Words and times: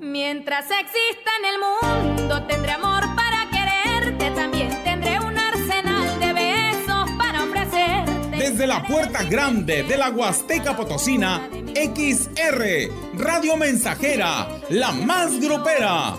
Mientras 0.00 0.66
exista 0.70 1.30
en 1.38 1.44
el 1.44 2.16
mundo 2.16 2.46
tendré 2.46 2.72
amor 2.72 3.02
para 3.14 3.48
quererte, 3.50 4.30
también 4.32 4.68
tendré 4.82 5.20
un 5.20 5.38
arsenal 5.38 6.18
de 6.18 6.32
besos 6.32 7.10
para 7.16 7.44
ofrecerte. 7.44 8.36
Desde 8.36 8.66
la 8.66 8.82
puerta 8.82 9.22
grande 9.24 9.84
de 9.84 9.96
la 9.96 10.10
Huasteca 10.10 10.76
Potosina, 10.76 11.48
XR, 11.74 12.90
Radio 13.18 13.56
Mensajera, 13.56 14.48
la 14.68 14.92
más 14.92 15.40
grupera. 15.40 16.16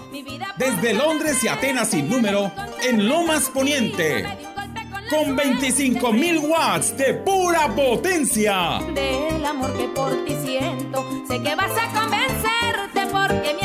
Desde 0.58 0.94
Londres 0.94 1.44
y 1.44 1.48
Atenas 1.50 1.90
sin 1.90 2.10
número, 2.10 2.52
en 2.82 3.08
Lomas 3.08 3.50
Poniente. 3.50 4.26
Con 5.10 5.36
25 5.36 6.14
mil 6.14 6.40
watts 6.40 6.98
de 6.98 7.14
pura 7.14 7.68
potencia. 7.76 8.80
Del 8.94 9.46
amor 9.46 9.78
que 9.78 9.88
por 9.90 10.26
ti 10.26 10.36
siento, 10.44 11.06
sé 11.28 11.44
que 11.44 11.54
vas 11.56 11.72
a 11.78 11.94
convencerte 11.94 13.06
porque 13.12 13.54
mientras 13.54 13.65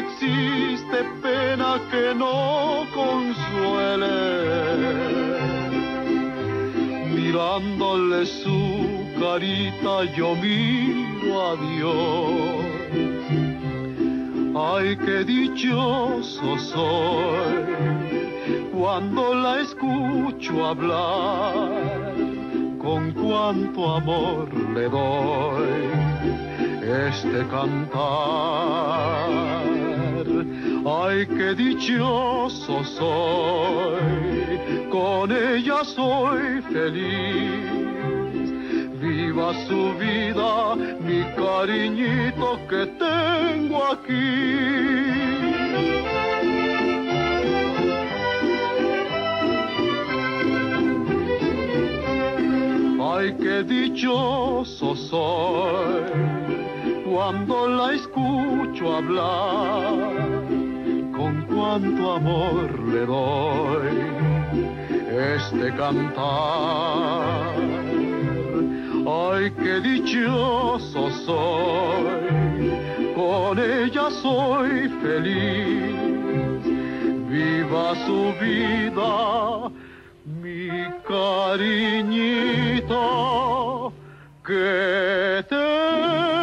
Existe 0.00 0.98
pena 1.22 1.70
que 1.90 2.14
no 2.14 2.86
consuele. 2.94 4.18
Mirándole 7.14 8.26
su 8.26 8.60
carita 9.20 10.04
yo 10.16 10.34
miro 10.36 11.30
a 11.48 11.50
Dios. 11.66 12.70
Ay, 14.72 14.96
qué 14.96 15.24
dichoso 15.24 16.58
soy 16.58 17.60
cuando 18.72 19.34
la 19.34 19.60
escucho 19.60 20.66
hablar. 20.66 22.14
Con 22.78 23.12
cuánto 23.12 23.94
amor 23.96 24.48
le 24.74 24.88
doy 24.88 25.90
este 26.82 27.46
cantar. 27.48 29.30
Ay, 30.86 31.26
qué 31.26 31.54
dichoso 31.54 32.82
soy, 32.84 33.98
con 34.90 35.30
ella 35.30 35.84
soy 35.84 36.62
feliz. 36.72 37.70
Viva 38.98 39.52
su 39.66 39.92
vida, 39.98 40.76
mi 41.00 41.22
cariñito 41.36 42.58
que 42.66 42.86
tengo 42.98 43.84
aquí. 43.92 45.10
Ay, 53.02 53.36
qué 53.38 53.62
dichoso 53.64 54.96
soy 54.96 56.40
cuando 57.04 57.68
la 57.68 57.92
escucho 57.92 58.96
hablar. 58.96 60.59
Cuánto 61.60 62.12
amor 62.12 62.68
le 62.88 63.04
doy 63.04 63.92
este 65.36 65.66
cantar. 65.76 67.54
Ay, 69.06 69.50
qué 69.62 69.80
dichoso 69.80 71.10
soy, 71.26 72.72
con 73.14 73.58
ella 73.58 74.10
soy 74.10 74.88
feliz. 75.02 75.96
Viva 77.28 77.94
su 78.06 78.32
vida 78.40 79.70
mi 80.42 80.70
cariñito 81.06 82.32
que 84.46 85.44
tengo 85.50 86.39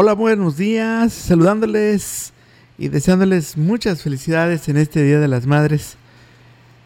Hola, 0.00 0.12
buenos 0.12 0.56
días, 0.56 1.12
saludándoles 1.12 2.32
y 2.78 2.86
deseándoles 2.86 3.56
muchas 3.56 4.00
felicidades 4.00 4.68
en 4.68 4.76
este 4.76 5.02
Día 5.02 5.18
de 5.18 5.26
las 5.26 5.44
Madres. 5.44 5.96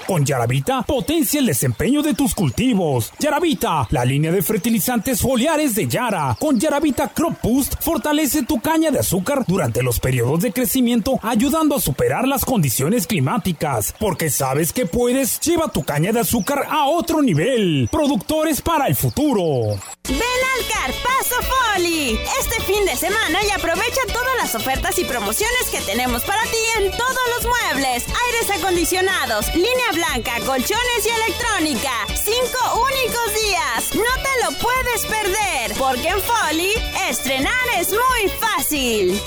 Con 0.06 0.24
Yaravita, 0.24 0.82
potencia 0.82 1.40
el 1.40 1.46
desempeño 1.46 2.00
de 2.00 2.14
tus 2.14 2.32
cultivos. 2.32 3.12
Yaravita, 3.18 3.88
la 3.90 4.04
línea 4.04 4.30
de 4.30 4.40
fertilizantes 4.40 5.20
foliares 5.20 5.74
de 5.74 5.88
Yara. 5.88 6.36
Con 6.38 6.60
Yaravita 6.60 7.08
Crop 7.08 7.42
Boost, 7.42 7.82
fortalece 7.82 8.44
tu 8.44 8.60
caña 8.60 8.92
de 8.92 9.00
azúcar 9.00 9.44
durante 9.48 9.82
los 9.82 9.98
periodos 9.98 10.42
de 10.42 10.52
crecimiento, 10.52 11.18
ayudando 11.22 11.74
a 11.74 11.80
superar 11.80 12.28
las 12.28 12.44
condiciones 12.44 13.08
climáticas. 13.08 13.96
Porque 13.98 14.30
sabes 14.30 14.72
que 14.72 14.86
puedes, 14.86 15.40
lleva 15.40 15.72
tu 15.72 15.82
caña 15.82 16.12
de 16.12 16.20
azúcar 16.20 16.66
a 16.70 16.86
otro 16.86 17.20
nivel. 17.20 17.88
Productores 17.90 18.62
para 18.62 18.86
el 18.86 18.94
futuro. 18.94 19.76
Ven 20.08 20.20
al 20.20 20.66
Carpazo 20.68 21.36
Foli 21.42 22.18
este 22.40 22.62
fin 22.62 22.84
de 22.84 22.96
semana 22.96 23.40
y 23.42 23.50
aprovecha 23.50 24.00
todas 24.12 24.36
las 24.40 24.54
ofertas 24.54 24.98
y 24.98 25.04
promociones 25.04 25.68
que 25.70 25.80
tenemos 25.80 26.22
para 26.22 26.42
ti 26.44 26.56
en 26.78 26.90
todos 26.92 27.18
los 27.34 27.46
muebles, 27.46 28.04
aires 28.06 28.58
acondicionados, 28.58 29.52
línea 29.54 29.92
blanca, 29.92 30.34
colchones 30.46 31.04
y 31.04 31.08
electrónica. 31.08 31.90
Cinco 32.14 32.82
únicos 32.82 33.34
días. 33.42 33.94
No 33.94 34.22
te 34.22 34.44
lo 34.44 34.58
puedes 34.58 35.06
perder, 35.06 35.76
porque 35.76 36.08
en 36.08 36.20
Folly 36.20 36.72
estrenar 37.08 37.66
es 37.76 37.90
muy 37.90 38.30
fácil. 38.38 39.20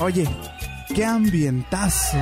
Oye, 0.00 0.28
qué 0.94 1.04
ambientazo. 1.04 2.18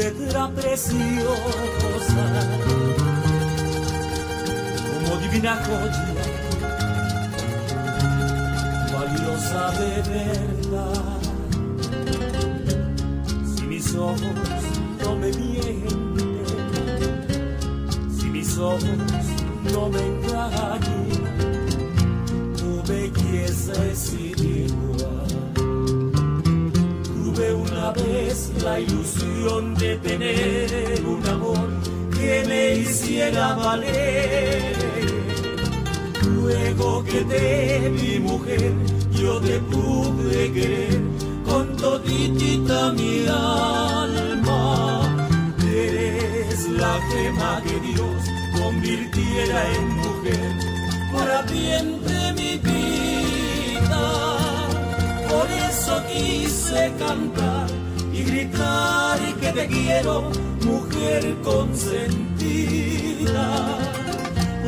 Piedra 0.00 0.48
preciosa, 0.54 2.24
como 4.88 5.16
divina 5.20 5.54
joya, 5.66 6.06
valiosa 8.94 9.62
de 9.78 9.92
verdad. 10.10 11.20
Si 13.44 13.62
mis 13.64 13.94
ojos 13.94 14.20
no 15.04 15.16
me 15.16 15.30
mienten, 15.32 16.44
si 18.18 18.26
mis 18.26 18.56
ojos 18.56 18.84
no 19.70 19.88
me 19.90 20.00
engañan, 20.00 21.08
tu 22.56 22.82
belleza 22.90 23.74
es 23.86 24.14
una 27.80 27.92
vez 27.92 28.52
la 28.62 28.78
ilusión 28.78 29.59
de 29.80 29.96
tener 29.96 31.02
un 31.06 31.26
amor 31.26 31.68
que 32.16 32.44
me 32.46 32.74
hiciera 32.80 33.54
valer. 33.54 34.74
Luego 36.34 37.02
que 37.04 37.20
te 37.24 37.88
vi 37.90 38.18
mujer, 38.20 38.72
yo 39.12 39.40
te 39.40 39.58
pude 39.60 40.52
querer 40.52 41.00
con 41.44 41.76
toditita 41.76 42.92
mi 42.92 43.26
alma. 43.26 45.00
Eres 45.72 46.68
la 46.68 47.00
gema 47.10 47.62
que 47.64 47.80
Dios 47.88 48.20
convirtiera 48.60 49.72
en 49.76 49.88
mujer 49.96 50.70
para 51.12 51.42
bien 51.42 52.02
de 52.04 52.32
mi 52.34 52.58
vida 52.58 54.02
por 55.28 55.46
eso 55.50 56.02
quise 56.12 56.92
cantar 56.98 57.66
y 58.12 58.22
gritar 58.22 59.19
te 59.52 59.66
quiero, 59.66 60.30
mujer 60.64 61.36
consentida. 61.42 62.08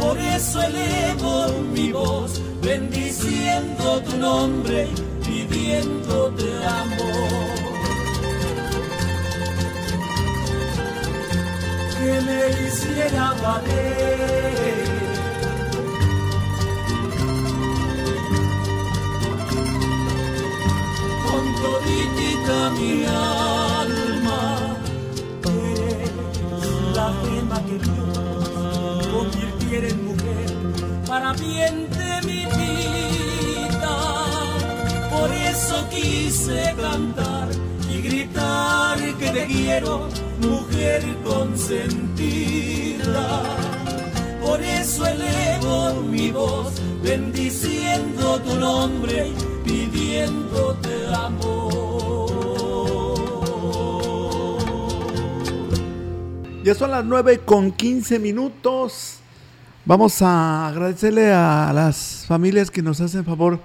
Por 0.01 0.19
eso 0.19 0.63
elevo 0.63 1.49
mi 1.73 1.93
voz, 1.93 2.41
bendiciendo 2.61 4.03
tu 4.03 4.17
nombre, 4.17 4.89
pidiéndote 5.25 6.65
amor. 6.65 7.53
Que 11.99 12.21
me 12.27 12.41
hiciera 12.67 13.35
valer 13.43 14.93
toditita 21.63 22.71
mi 22.71 23.05
para 31.23 31.35
bien 31.35 31.89
de 31.91 32.21
mi 32.27 32.47
vida. 32.47 33.97
Por 35.11 35.31
eso 35.33 35.89
quise 35.89 36.75
cantar 36.81 37.49
y 37.89 38.03
gritar 38.03 38.99
que 39.19 39.31
te 39.31 39.47
quiero, 39.47 40.09
mujer 40.41 41.05
consentida. 41.25 42.65
Por 44.45 44.61
eso 44.63 45.07
elevo 45.07 46.03
mi 46.03 46.33
voz, 46.33 46.73
bendiciendo 47.03 48.41
tu 48.41 48.57
nombre 48.57 49.33
pidiéndote 49.65 51.07
amor. 51.15 51.71
Ya 56.65 56.75
son 56.75 56.91
las 56.91 57.05
9 57.05 57.39
con 57.45 57.71
15 57.71 58.19
minutos. 58.19 59.22
Vamos 59.85 60.23
a 60.23 60.69
agradecerle 60.69 61.33
a 61.33 61.73
las 61.75 62.25
familias 62.29 62.71
que 62.71 62.83
nos 62.83 63.01
hacen 63.01 63.25
favor 63.25 63.59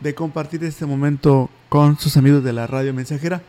de 0.00 0.14
compartir 0.14 0.62
este 0.62 0.86
momento 0.86 1.50
con 1.68 1.98
sus 1.98 2.16
amigos 2.16 2.44
de 2.44 2.52
la 2.52 2.68
radio 2.68 2.94
mensajera. 2.94 3.42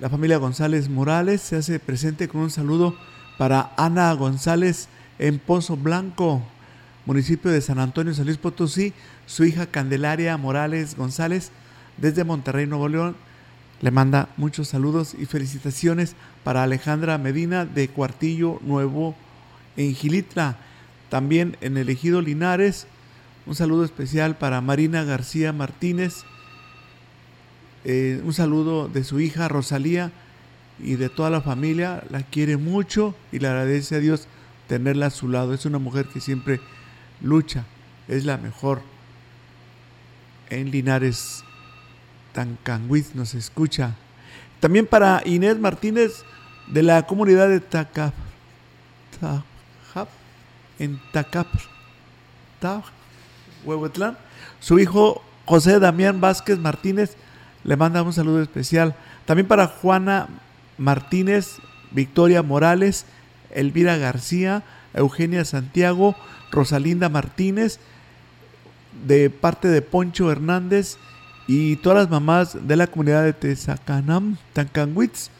La 0.00 0.08
familia 0.08 0.38
González 0.38 0.88
Morales 0.88 1.42
se 1.42 1.56
hace 1.56 1.78
presente 1.78 2.26
con 2.26 2.40
un 2.40 2.50
saludo 2.50 2.96
para 3.36 3.74
Ana 3.76 4.10
González 4.14 4.88
en 5.18 5.38
Pozo 5.38 5.76
Blanco, 5.76 6.40
municipio 7.04 7.50
de 7.50 7.60
San 7.60 7.80
Antonio, 7.80 8.14
San 8.14 8.24
Luis 8.24 8.38
Potosí, 8.38 8.94
su 9.26 9.44
hija 9.44 9.66
Candelaria 9.66 10.38
Morales 10.38 10.96
González, 10.96 11.50
desde 11.98 12.24
Monterrey, 12.24 12.66
Nuevo 12.66 12.88
León, 12.88 13.14
le 13.82 13.90
manda 13.90 14.30
muchos 14.38 14.68
saludos 14.68 15.12
y 15.12 15.26
felicitaciones 15.26 16.16
para 16.44 16.62
Alejandra 16.62 17.18
Medina 17.18 17.66
de 17.66 17.88
Cuartillo 17.88 18.58
Nuevo 18.62 19.14
en 19.76 19.94
Gilitla, 19.94 20.56
también 21.16 21.56
en 21.62 21.78
el 21.78 21.88
Ejido 21.88 22.20
Linares. 22.20 22.86
Un 23.46 23.54
saludo 23.54 23.86
especial 23.86 24.36
para 24.36 24.60
Marina 24.60 25.02
García 25.02 25.50
Martínez. 25.50 26.24
Eh, 27.86 28.20
un 28.22 28.34
saludo 28.34 28.86
de 28.88 29.02
su 29.02 29.18
hija 29.18 29.48
Rosalía 29.48 30.12
y 30.78 30.96
de 30.96 31.08
toda 31.08 31.30
la 31.30 31.40
familia. 31.40 32.04
La 32.10 32.20
quiere 32.20 32.58
mucho 32.58 33.14
y 33.32 33.38
le 33.38 33.48
agradece 33.48 33.94
a 33.94 34.00
Dios 34.00 34.28
tenerla 34.68 35.06
a 35.06 35.10
su 35.10 35.30
lado. 35.30 35.54
Es 35.54 35.64
una 35.64 35.78
mujer 35.78 36.04
que 36.04 36.20
siempre 36.20 36.60
lucha, 37.22 37.64
es 38.08 38.26
la 38.26 38.36
mejor. 38.36 38.82
En 40.50 40.70
Linares, 40.70 41.44
Tancanguiz 42.34 43.14
nos 43.14 43.32
escucha. 43.32 43.94
También 44.60 44.84
para 44.84 45.22
Inés 45.24 45.58
Martínez 45.58 46.24
de 46.66 46.82
la 46.82 47.06
comunidad 47.06 47.48
de 47.48 47.60
Tacap, 47.60 48.12
en 50.78 51.00
Tacap, 51.12 51.46
Huehuetlán. 53.64 54.16
Su 54.60 54.78
hijo 54.78 55.22
José 55.44 55.78
Damián 55.78 56.20
Vázquez 56.20 56.58
Martínez 56.58 57.16
le 57.64 57.76
manda 57.76 58.02
un 58.02 58.12
saludo 58.12 58.42
especial. 58.42 58.94
También 59.24 59.46
para 59.46 59.66
Juana 59.66 60.28
Martínez, 60.78 61.58
Victoria 61.90 62.42
Morales, 62.42 63.06
Elvira 63.50 63.96
García, 63.96 64.62
Eugenia 64.94 65.44
Santiago, 65.44 66.16
Rosalinda 66.50 67.08
Martínez, 67.08 67.78
de 69.06 69.30
parte 69.30 69.68
de 69.68 69.82
Poncho 69.82 70.30
Hernández 70.30 70.96
y 71.46 71.76
todas 71.76 71.98
las 71.98 72.10
mamás 72.10 72.66
de 72.66 72.76
la 72.76 72.86
comunidad 72.86 73.24
de 73.24 73.32
Tezacanam, 73.32 74.36
Tancanwitz, 74.52 75.30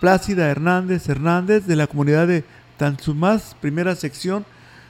Plácida 0.00 0.48
Hernández 0.48 1.08
Hernández 1.08 1.66
de 1.66 1.76
la 1.76 1.86
comunidad 1.86 2.26
de 2.26 2.44
Tanzumás, 2.76 3.56
primera 3.60 3.94
sección, 3.96 4.44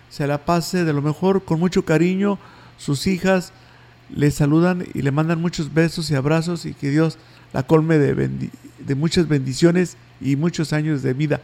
se 0.08 0.26
la 0.26 0.44
pase 0.44 0.84
de 0.84 0.92
lo 0.92 1.02
mejor 1.02 1.44
con 1.44 1.60
mucho 1.60 1.84
cariño, 1.84 2.38
sus 2.78 3.06
hijas 3.06 3.52
le 4.14 4.30
saludan 4.30 4.86
y 4.94 5.02
le 5.02 5.10
mandan 5.10 5.40
muchos 5.40 5.74
besos 5.74 6.10
y 6.10 6.14
abrazos 6.14 6.64
y 6.64 6.74
que 6.74 6.90
Dios 6.90 7.18
la 7.52 7.64
colme 7.64 7.98
de, 7.98 8.50
de 8.78 8.94
muchas 8.94 9.28
bendiciones 9.28 9.96
y 10.20 10.36
muchos 10.36 10.72
años 10.72 11.02
de 11.02 11.12
vida. 11.12 11.40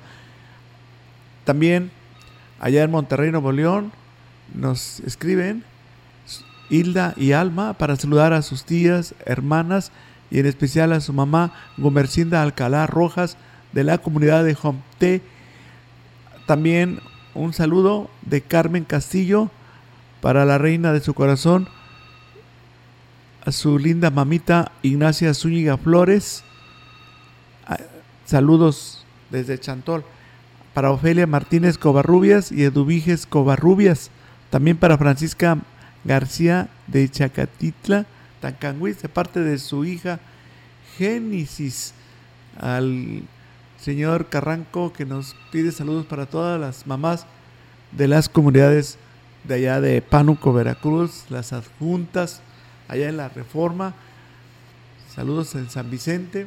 También 1.45 1.91
allá 2.61 2.85
en 2.85 2.91
Monterrey, 2.91 3.31
Nuevo 3.31 3.53
León, 3.53 3.93
nos 4.55 5.01
escriben 5.01 5.65
Hilda 6.71 7.15
y 7.17 7.33
Alma 7.33 7.75
para 7.75 7.97
saludar 7.97 8.33
a 8.33 8.43
sus 8.43 8.65
tías, 8.65 9.15
hermanas 9.27 9.93
y 10.31 10.39
en 10.39 10.47
especial 10.47 10.93
a 10.93 11.01
su 11.01 11.13
mamá 11.13 11.53
Gomercinda 11.77 12.43
Alcalá 12.43 12.87
Rojas 12.87 13.37
de 13.73 13.85
la 13.85 13.99
comunidad 13.99 14.45
de 14.45 14.55
Jomté. 14.55 15.23
También 16.53 17.01
un 17.33 17.55
saludo 17.55 18.11
de 18.27 18.43
Carmen 18.43 18.85
Castillo 18.85 19.51
para 20.21 20.45
la 20.45 20.59
reina 20.59 20.93
de 20.93 21.01
su 21.01 21.15
corazón, 21.15 21.67
a 23.43 23.51
su 23.53 23.79
linda 23.79 24.11
mamita 24.11 24.71
Ignacia 24.83 25.33
Zúñiga 25.33 25.79
Flores. 25.79 26.45
Ah, 27.67 27.79
saludos 28.27 29.07
desde 29.31 29.59
Chantol 29.59 30.05
para 30.75 30.91
Ofelia 30.91 31.27
Martínez 31.27 31.79
Covarrubias 31.79 32.53
y 32.53 32.65
Eduviges 32.65 33.25
Covarrubias. 33.25 34.11
También 34.51 34.77
para 34.77 34.99
Francisca 34.99 35.57
García 36.05 36.69
de 36.87 37.09
Chacatitla, 37.09 38.05
Tancanguis, 38.43 39.01
de 39.01 39.09
parte 39.09 39.41
de 39.41 39.59
su 39.59 39.87
hija 39.87 40.21
Génesis. 40.99 41.95
Al 42.61 43.23
señor 43.83 44.27
Carranco 44.27 44.93
que 44.93 45.05
nos 45.05 45.35
pide 45.51 45.73
saludos 45.73 46.07
para 46.07 46.27
todas 46.27 46.61
las 46.61 46.87
mamás 46.87 47.27
de 47.91 48.07
las 48.07 48.29
comunidades 48.29 48.97
de 49.43 49.55
allá 49.55 49.81
de 49.81 50.01
Pánuco, 50.01 50.53
Veracruz, 50.53 51.25
las 51.31 51.53
adjuntas, 51.53 52.43
allá 52.87 53.09
en 53.09 53.17
la 53.17 53.29
Reforma. 53.29 53.95
Saludos 55.13 55.57
en 55.57 55.69
San 55.69 55.91
Vicente, 55.91 56.47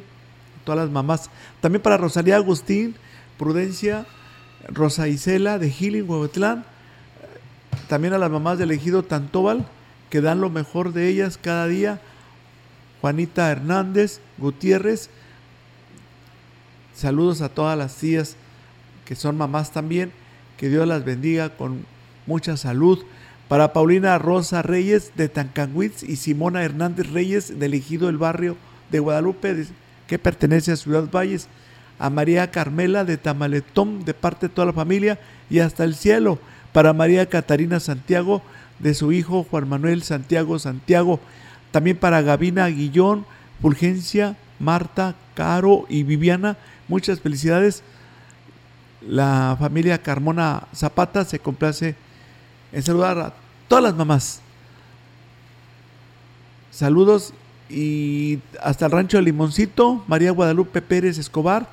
todas 0.64 0.80
las 0.80 0.90
mamás. 0.90 1.28
También 1.60 1.82
para 1.82 1.98
Rosalía 1.98 2.36
Agustín, 2.36 2.94
Prudencia, 3.38 4.06
Rosa 4.68 5.06
Isela 5.06 5.58
de 5.58 5.70
Healing, 5.70 6.08
Huehuetlán. 6.08 6.64
También 7.86 8.14
a 8.14 8.18
las 8.18 8.30
mamás 8.30 8.58
del 8.58 8.70
ejido 8.70 9.02
Tantóbal, 9.02 9.66
que 10.08 10.22
dan 10.22 10.40
lo 10.40 10.48
mejor 10.48 10.94
de 10.94 11.08
ellas 11.08 11.38
cada 11.40 11.66
día. 11.66 12.00
Juanita 13.02 13.50
Hernández, 13.50 14.20
Gutiérrez. 14.38 15.10
Saludos 16.96 17.42
a 17.42 17.50
todas 17.50 17.76
las 17.76 17.94
tías 17.96 18.36
que 19.04 19.14
son 19.14 19.36
mamás 19.36 19.70
también. 19.70 20.12
Que 20.56 20.70
Dios 20.70 20.88
las 20.88 21.04
bendiga 21.04 21.50
con 21.50 21.84
mucha 22.26 22.56
salud. 22.56 23.04
Para 23.48 23.74
Paulina 23.74 24.16
Rosa 24.18 24.62
Reyes 24.62 25.12
de 25.14 25.28
Tancanguitz 25.28 26.02
y 26.02 26.16
Simona 26.16 26.64
Hernández 26.64 27.12
Reyes 27.12 27.60
del 27.60 27.74
ejido 27.74 28.06
del 28.06 28.16
barrio 28.16 28.56
de 28.90 29.00
Guadalupe, 29.00 29.66
que 30.06 30.18
pertenece 30.18 30.72
a 30.72 30.76
Ciudad 30.76 31.10
Valles. 31.10 31.48
A 31.98 32.08
María 32.08 32.50
Carmela 32.50 33.04
de 33.04 33.18
Tamaletón, 33.18 34.04
de 34.06 34.14
parte 34.14 34.48
de 34.48 34.54
toda 34.54 34.66
la 34.66 34.72
familia, 34.72 35.18
y 35.50 35.58
hasta 35.58 35.84
el 35.84 35.94
cielo. 35.94 36.38
Para 36.72 36.94
María 36.94 37.26
Catarina 37.26 37.78
Santiago, 37.78 38.42
de 38.78 38.94
su 38.94 39.12
hijo 39.12 39.46
Juan 39.50 39.68
Manuel 39.68 40.02
Santiago 40.02 40.58
Santiago. 40.58 41.20
También 41.72 41.98
para 41.98 42.22
Gavina 42.22 42.66
Guillón, 42.68 43.26
Fulgencia, 43.60 44.36
Marta, 44.58 45.14
Caro 45.34 45.84
y 45.90 46.02
Viviana. 46.02 46.56
Muchas 46.88 47.20
felicidades. 47.20 47.82
La 49.00 49.56
familia 49.58 50.02
Carmona 50.02 50.68
Zapata 50.74 51.24
se 51.24 51.38
complace 51.38 51.94
en 52.72 52.82
saludar 52.82 53.18
a 53.18 53.34
todas 53.68 53.84
las 53.84 53.94
mamás. 53.94 54.40
Saludos 56.70 57.32
y 57.68 58.38
hasta 58.62 58.86
el 58.86 58.92
rancho 58.92 59.16
de 59.16 59.24
Limoncito, 59.24 60.04
María 60.06 60.30
Guadalupe 60.30 60.82
Pérez 60.82 61.18
Escobar. 61.18 61.68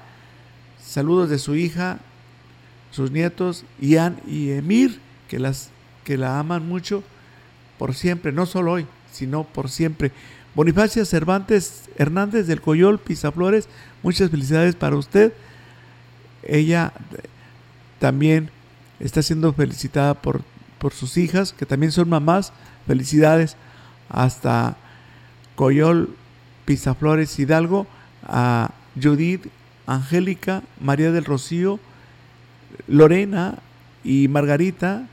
Saludos 0.81 1.29
de 1.29 1.39
su 1.39 1.55
hija, 1.55 1.99
sus 2.91 3.11
nietos, 3.11 3.65
Ian 3.79 4.19
y 4.27 4.51
Emir, 4.51 4.99
que, 5.27 5.39
las, 5.39 5.69
que 6.03 6.17
la 6.17 6.39
aman 6.39 6.67
mucho 6.67 7.03
por 7.77 7.95
siempre, 7.95 8.31
no 8.31 8.45
solo 8.45 8.73
hoy, 8.73 8.87
sino 9.11 9.43
por 9.43 9.69
siempre. 9.69 10.11
Bonifacia 10.55 11.05
Cervantes 11.05 11.89
Hernández 11.97 12.47
del 12.47 12.61
Coyol, 12.61 12.99
Pisaflores, 12.99 13.67
muchas 14.03 14.29
felicidades 14.29 14.75
para 14.75 14.95
usted. 14.95 15.33
Ella 16.43 16.93
también 17.99 18.49
está 18.99 19.21
siendo 19.21 19.53
felicitada 19.53 20.13
por 20.13 20.41
por 20.83 20.93
sus 20.93 21.15
hijas, 21.15 21.53
que 21.53 21.65
también 21.65 21.93
son 21.93 22.09
mamás. 22.09 22.51
Felicidades 22.85 23.55
hasta 24.09 24.75
Coyol, 25.55 26.13
Pizaflores, 26.65 27.39
Hidalgo, 27.39 27.87
a 28.21 28.71
Judith, 29.01 29.47
Angélica, 29.87 30.61
María 30.81 31.13
del 31.13 31.23
Rocío, 31.23 31.79
Lorena 32.89 33.59
y 34.03 34.27
Margarita 34.27 35.07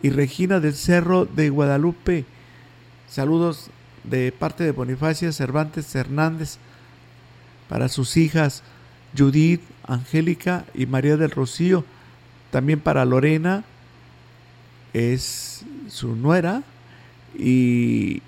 y 0.00 0.10
Regina 0.10 0.60
del 0.60 0.74
Cerro 0.74 1.24
de 1.24 1.50
Guadalupe. 1.50 2.24
Saludos 3.08 3.70
de 4.10 4.32
parte 4.32 4.64
de 4.64 4.72
Bonifacia 4.72 5.32
Cervantes 5.32 5.94
Hernández 5.94 6.58
para 7.68 7.88
sus 7.88 8.16
hijas 8.16 8.62
Judith, 9.16 9.62
Angélica 9.86 10.64
y 10.74 10.86
María 10.86 11.16
del 11.16 11.30
Rocío. 11.30 11.84
También 12.50 12.80
para 12.80 13.04
Lorena, 13.04 13.64
es 14.92 15.64
su 15.88 16.16
nuera 16.16 16.62
y, 17.38 18.22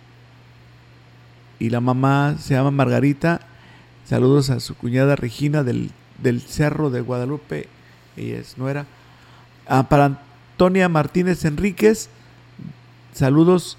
y 1.59 1.71
la 1.71 1.81
mamá 1.81 2.37
se 2.39 2.55
llama 2.55 2.71
Margarita. 2.71 3.41
Saludos 4.05 4.51
a 4.51 4.61
su 4.61 4.75
cuñada 4.77 5.17
Regina 5.17 5.63
del, 5.63 5.91
Cerro 6.47 6.91
de 6.91 7.01
Guadalupe, 7.01 7.69
ella 8.17 8.39
es 8.39 8.59
nuera. 8.59 8.87
Ah, 9.67 9.89
para 9.89 10.07
Antonia 10.07 10.89
Martínez 10.89 11.45
Enríquez, 11.45 12.09
saludos 13.13 13.77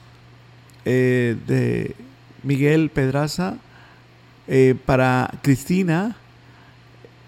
eh, 0.85 1.35
de 1.47 1.95
Miguel 2.43 2.89
Pedraza. 2.89 3.57
Eh, 4.47 4.75
para 4.85 5.31
Cristina, 5.41 6.17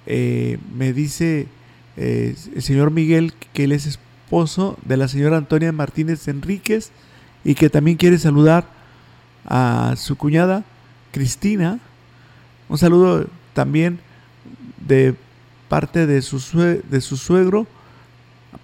eh, 0.06 0.58
me 0.76 0.94
dice 0.94 1.48
el 1.96 2.62
señor 2.62 2.92
Miguel 2.92 3.34
que 3.54 3.64
él 3.64 3.72
es 3.72 3.86
esposo 3.86 4.78
de 4.84 4.98
la 4.98 5.08
señora 5.08 5.38
Antonia 5.38 5.72
Martínez 5.72 6.28
Enríquez 6.28 6.92
y 7.46 7.56
que 7.56 7.70
también 7.70 7.96
quiere 7.96 8.18
saludar 8.18 8.66
a 9.46 9.94
su 9.96 10.18
cuñada 10.18 10.66
Cristina. 11.14 11.80
Un 12.68 12.78
saludo 12.78 13.28
también 13.54 14.00
de 14.86 15.16
parte 15.70 16.06
de 16.06 16.22
su, 16.22 16.40
de 16.60 17.02
su 17.02 17.16
suegro 17.16 17.66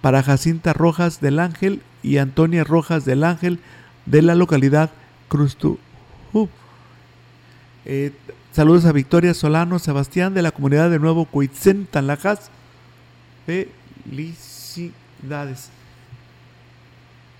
para 0.02 0.22
Jacinta 0.22 0.72
Rojas 0.72 1.20
del 1.20 1.38
Ángel 1.38 1.80
y 2.02 2.18
Antonia 2.18 2.64
Rojas 2.64 3.04
del 3.04 3.24
Ángel 3.24 3.60
de 4.06 4.22
la 4.22 4.34
localidad 4.34 4.88
Cruztu. 5.28 5.78
Eh, 7.84 8.12
saludos 8.52 8.84
a 8.84 8.92
Victoria 8.92 9.34
Solano 9.34 9.80
Sebastián 9.80 10.34
de 10.34 10.42
la 10.42 10.52
comunidad 10.52 10.90
de 10.90 10.98
Nuevo 10.98 11.24
Cuitzen, 11.24 11.86
Tanlajas. 11.86 12.50
Felicidades. 13.46 15.70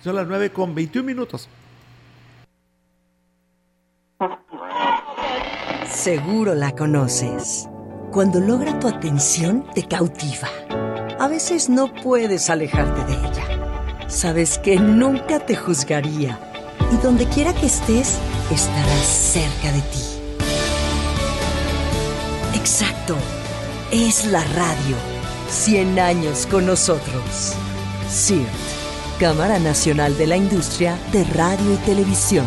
Son 0.02 0.16
las 0.16 0.26
9 0.26 0.50
con 0.50 0.74
21 0.74 1.06
minutos. 1.06 1.48
Seguro 5.86 6.54
la 6.54 6.72
conoces. 6.72 7.68
Cuando 8.10 8.40
logra 8.40 8.80
tu 8.80 8.88
atención, 8.88 9.64
te 9.74 9.86
cautiva. 9.86 10.48
A 11.20 11.28
veces 11.28 11.68
no 11.68 11.92
puedes 11.94 12.48
alejarte 12.50 13.04
de 13.04 13.12
ella. 13.12 14.08
Sabes 14.08 14.58
que 14.58 14.76
nunca 14.76 15.38
te 15.38 15.54
juzgaría 15.54 16.51
y 16.92 16.96
donde 16.98 17.26
quiera 17.26 17.54
que 17.54 17.66
estés, 17.66 18.18
estarás 18.50 19.06
cerca 19.06 19.72
de 19.72 19.80
ti. 19.80 19.98
Exacto. 22.54 23.16
Es 23.90 24.26
la 24.26 24.44
radio. 24.44 24.96
100 25.48 25.98
años 25.98 26.46
con 26.46 26.66
nosotros. 26.66 27.54
CIRT, 28.10 28.46
Cámara 29.18 29.58
Nacional 29.58 30.16
de 30.16 30.26
la 30.26 30.36
Industria 30.36 30.98
de 31.12 31.24
Radio 31.24 31.74
y 31.74 31.76
Televisión. 31.78 32.46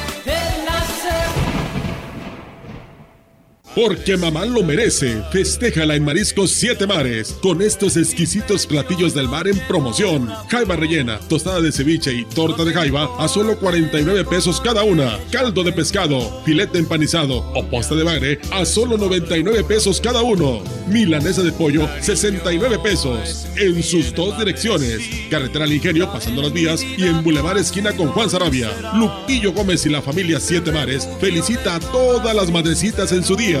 Porque 3.75 4.17
mamá 4.17 4.45
lo 4.45 4.63
merece. 4.63 5.21
Festéjala 5.31 5.95
en 5.95 6.03
Mariscos 6.03 6.51
Siete 6.51 6.85
Mares 6.85 7.37
con 7.41 7.61
estos 7.61 7.95
exquisitos 7.95 8.67
platillos 8.67 9.13
del 9.13 9.29
mar 9.29 9.47
en 9.47 9.57
promoción. 9.67 10.29
Jaiba 10.49 10.75
rellena, 10.75 11.19
tostada 11.29 11.61
de 11.61 11.71
ceviche 11.71 12.13
y 12.13 12.25
torta 12.25 12.65
de 12.65 12.73
jaiba 12.73 13.09
a 13.17 13.29
solo 13.29 13.57
49 13.57 14.25
pesos 14.25 14.59
cada 14.59 14.83
una. 14.83 15.17
Caldo 15.31 15.63
de 15.63 15.71
pescado, 15.71 16.43
filete 16.43 16.79
empanizado 16.79 17.37
o 17.55 17.65
posta 17.65 17.95
de 17.95 18.03
bagre 18.03 18.39
a 18.51 18.65
solo 18.65 18.97
99 18.97 19.63
pesos 19.63 20.01
cada 20.01 20.21
uno. 20.21 20.61
Milanesa 20.87 21.41
de 21.41 21.53
pollo, 21.53 21.87
69 22.01 22.79
pesos. 22.79 23.47
En 23.55 23.81
sus 23.81 24.13
dos 24.13 24.37
direcciones. 24.37 24.99
Carretera 25.29 25.63
al 25.63 25.71
Ingenio, 25.71 26.11
pasando 26.11 26.41
las 26.41 26.51
vías 26.51 26.83
y 26.83 27.05
en 27.05 27.23
Boulevard 27.23 27.57
Esquina 27.57 27.93
con 27.93 28.07
Juan 28.09 28.29
Sarabia. 28.29 28.69
Lupillo 28.95 29.53
Gómez 29.53 29.85
y 29.85 29.89
la 29.89 30.01
familia 30.01 30.41
Siete 30.41 30.73
Mares 30.73 31.07
felicita 31.21 31.75
a 31.75 31.79
todas 31.79 32.35
las 32.35 32.51
madrecitas 32.51 33.13
en 33.13 33.23
su 33.23 33.37
día. 33.37 33.60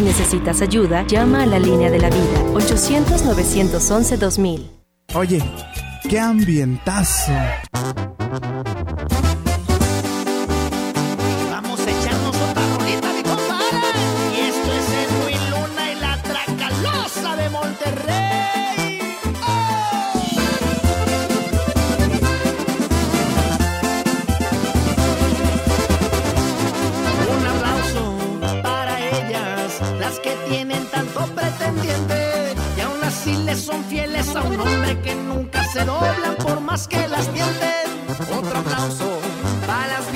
Si 0.00 0.06
necesitas 0.06 0.62
ayuda, 0.62 1.06
llama 1.06 1.42
a 1.42 1.46
la 1.46 1.58
línea 1.58 1.90
de 1.90 1.98
la 1.98 2.08
vida 2.08 2.42
800-911-2000. 2.54 4.70
Oye, 5.14 5.42
qué 6.08 6.18
ambientazo. 6.18 7.30
Son 33.70 33.84
fieles 33.84 34.34
a 34.34 34.42
un 34.42 34.60
hombre 34.60 35.00
que 35.00 35.14
nunca 35.14 35.64
se 35.64 35.84
doblan 35.84 36.34
por 36.42 36.60
más 36.60 36.88
que 36.88 37.06
las 37.08 37.28
tienten. 37.28 37.86
Otro 38.38 38.58
aplauso 38.58 39.20
para 39.66 39.86
las 39.88 40.06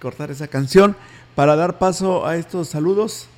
cortar 0.00 0.30
esa 0.30 0.48
canción 0.48 0.96
para 1.34 1.56
dar 1.56 1.78
paso 1.78 2.26
a 2.26 2.36
estos 2.36 2.68
saludos. 2.68 3.28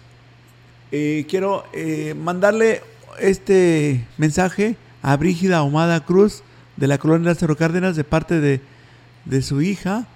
Eh, 0.92 1.26
quiero 1.28 1.64
eh, 1.72 2.14
mandarle 2.14 2.82
este 3.20 4.06
mensaje 4.16 4.76
a 5.02 5.16
Brígida 5.16 5.58
Ahumada 5.58 6.04
Cruz 6.04 6.42
de 6.76 6.86
la 6.86 6.98
colonia 6.98 7.30
Lázaro 7.30 7.56
Cárdenas 7.56 7.96
de 7.96 8.04
parte 8.04 8.40
de, 8.40 8.60
de 9.24 9.42
su 9.42 9.62
hija. 9.62 10.06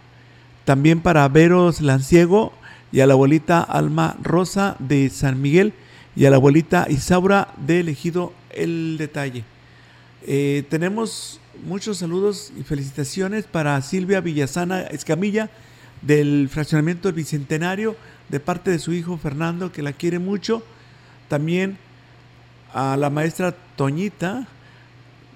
También 0.64 1.00
para 1.00 1.28
Veros 1.28 1.80
Lanciego 1.80 2.52
y 2.92 3.00
a 3.00 3.06
la 3.06 3.14
abuelita 3.14 3.60
Alma 3.60 4.16
Rosa 4.22 4.76
de 4.78 5.10
San 5.10 5.40
Miguel 5.42 5.72
y 6.14 6.26
a 6.26 6.30
la 6.30 6.36
abuelita 6.36 6.86
Isaura 6.88 7.48
de 7.56 7.80
Elegido 7.80 8.32
El 8.50 8.96
Detalle. 8.98 9.44
Eh, 10.24 10.64
tenemos 10.68 11.40
muchos 11.64 11.98
saludos 11.98 12.52
y 12.58 12.62
felicitaciones 12.62 13.44
para 13.44 13.80
Silvia 13.82 14.20
Villasana 14.20 14.82
Escamilla 14.82 15.50
del 16.02 16.48
fraccionamiento 16.50 17.08
del 17.08 17.16
Bicentenario 17.16 17.96
de 18.28 18.40
parte 18.40 18.70
de 18.70 18.78
su 18.78 18.92
hijo 18.92 19.16
Fernando 19.16 19.72
que 19.72 19.82
la 19.82 19.92
quiere 19.92 20.18
mucho. 20.18 20.62
También 21.28 21.78
a 22.74 22.96
la 22.96 23.10
maestra 23.10 23.54
Toñita 23.76 24.46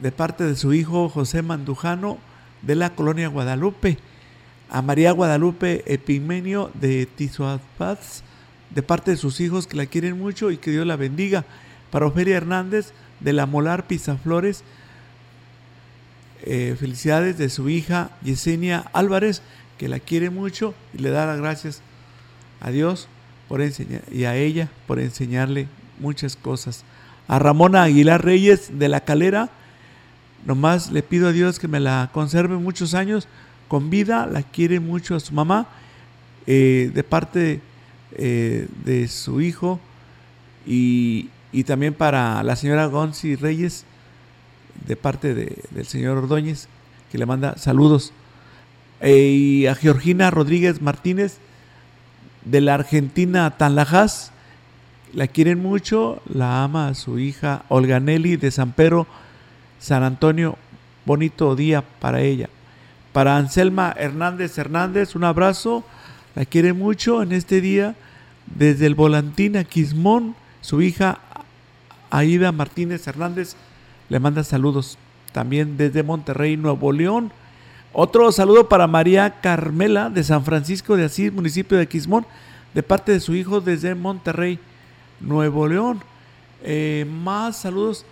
de 0.01 0.13
parte 0.13 0.45
de 0.45 0.57
su 0.57 0.73
hijo 0.75 1.09
José 1.09 1.43
Mandujano 1.43 2.19
de 2.63 2.75
la 2.75 2.95
colonia 2.95 3.29
Guadalupe. 3.29 3.99
A 4.69 4.83
María 4.83 5.13
Guadalupe 5.13 5.85
Epimenio 5.87 6.71
de 6.75 7.07
Tizuapaz 7.07 8.23
de 8.71 8.83
parte 8.83 9.13
de 9.13 9.17
sus 9.17 9.41
hijos 9.41 9.67
que 9.67 9.77
la 9.77 9.87
quieren 9.87 10.19
mucho 10.19 10.51
y 10.51 10.59
que 10.59 10.73
Dios 10.73 10.87
la 10.87 10.97
bendiga. 10.97 11.45
Para 11.91 12.07
Ofelia 12.07 12.37
Hernández 12.37 12.93
de 13.21 13.33
la 13.33 13.47
Molar 13.47 13.87
Pizaflores 13.87 14.65
eh, 16.43 16.77
felicidades 16.79 17.39
de 17.39 17.49
su 17.49 17.69
hija 17.69 18.11
Yesenia 18.23 18.91
Álvarez, 18.93 19.43
que 19.79 19.89
la 19.89 20.01
quiere 20.01 20.31
mucho 20.31 20.75
y 20.95 20.99
le 20.99 21.11
da 21.11 21.27
las 21.27 21.39
gracias 21.39 21.83
a 22.61 22.71
Dios 22.71 23.09
por 23.49 23.61
enseñar 23.61 24.03
y 24.11 24.25
a 24.25 24.37
ella 24.37 24.69
por 24.87 24.99
enseñarle 24.99 25.69
muchas 26.01 26.37
cosas. 26.37 26.85
A 27.29 27.39
Ramona 27.39 27.83
Aguilar 27.83 28.25
Reyes 28.25 28.79
de 28.79 28.89
la 28.89 29.01
Calera, 29.01 29.51
nomás 30.47 30.91
le 30.93 31.03
pido 31.03 31.29
a 31.29 31.33
Dios 31.33 31.59
que 31.59 31.69
me 31.69 31.81
la 31.81 32.11
conserve 32.13 32.57
muchos 32.57 32.95
años 32.95 33.29
con 33.69 33.91
vida, 33.91 34.27
la 34.27 34.43
quiere 34.43 34.79
mucho 34.81 35.17
a 35.17 35.21
su 35.21 35.35
mamá, 35.35 35.67
eh, 36.47 36.91
de 36.95 37.03
parte 37.03 37.61
eh, 38.13 38.69
de 38.85 39.09
su 39.09 39.41
hijo 39.41 39.81
y, 40.65 41.29
y 41.53 41.65
también 41.65 41.93
para 41.95 42.43
la 42.45 42.55
señora 42.57 42.87
Gonzi 42.87 43.35
Reyes, 43.35 43.85
de 44.87 44.95
parte 44.97 45.35
de- 45.35 45.59
del 45.71 45.87
señor 45.87 46.17
Ordóñez, 46.19 46.69
que 47.11 47.19
le 47.19 47.27
manda 47.27 47.57
saludos. 47.59 48.13
Y 49.03 49.67
a 49.67 49.75
Georgina 49.75 50.31
Rodríguez 50.31 50.81
Martínez, 50.81 51.39
de 52.45 52.61
la 52.61 52.75
Argentina 52.75 53.57
Tanlajas, 53.57 54.33
la 55.13 55.27
quieren 55.27 55.61
mucho, 55.61 56.23
la 56.33 56.63
ama 56.63 56.89
a 56.89 56.95
su 56.95 57.19
hija 57.19 57.65
Olga 57.69 58.01
Nelly 58.01 58.37
de 58.37 58.51
San 58.51 58.73
Pedro, 58.73 59.07
San 59.79 60.03
Antonio, 60.03 60.57
bonito 61.05 61.57
día 61.57 61.83
para 62.01 62.21
ella. 62.21 62.49
Para 63.13 63.37
Anselma 63.37 63.95
Hernández 63.97 64.57
Hernández, 64.59 65.15
un 65.15 65.25
abrazo, 65.25 65.85
la 66.35 66.45
quiere 66.45 66.73
mucho 66.73 67.23
en 67.23 67.33
este 67.33 67.61
día, 67.61 67.95
desde 68.47 68.87
el 68.87 68.95
Volantín 68.95 69.57
a 69.57 69.65
Quismón, 69.65 70.37
su 70.61 70.83
hija 70.83 71.19
Aida 72.11 72.53
Martínez 72.53 73.07
Hernández 73.07 73.57
le 74.09 74.21
manda 74.21 74.45
saludos. 74.45 74.99
También 75.33 75.77
desde 75.77 76.03
Monterrey, 76.03 76.57
Nuevo 76.57 76.93
León. 76.93 77.33
Otro 77.99 78.31
saludo 78.31 78.69
para 78.69 78.87
María 78.87 79.41
Carmela 79.41 80.11
de 80.11 80.23
San 80.23 80.45
Francisco 80.45 80.99
de 80.99 81.07
Asís, 81.07 81.33
municipio 81.33 81.79
de 81.79 81.89
Quismón, 81.89 82.27
de 82.75 82.83
parte 82.83 83.11
de 83.11 83.21
su 83.21 83.35
hijo 83.35 83.63
desde 83.63 83.95
Monterrey, 83.95 84.59
Nuevo 85.19 85.67
León. 85.67 86.03
Eh, 86.63 87.07
más 87.09 87.57
saludos 87.57 88.05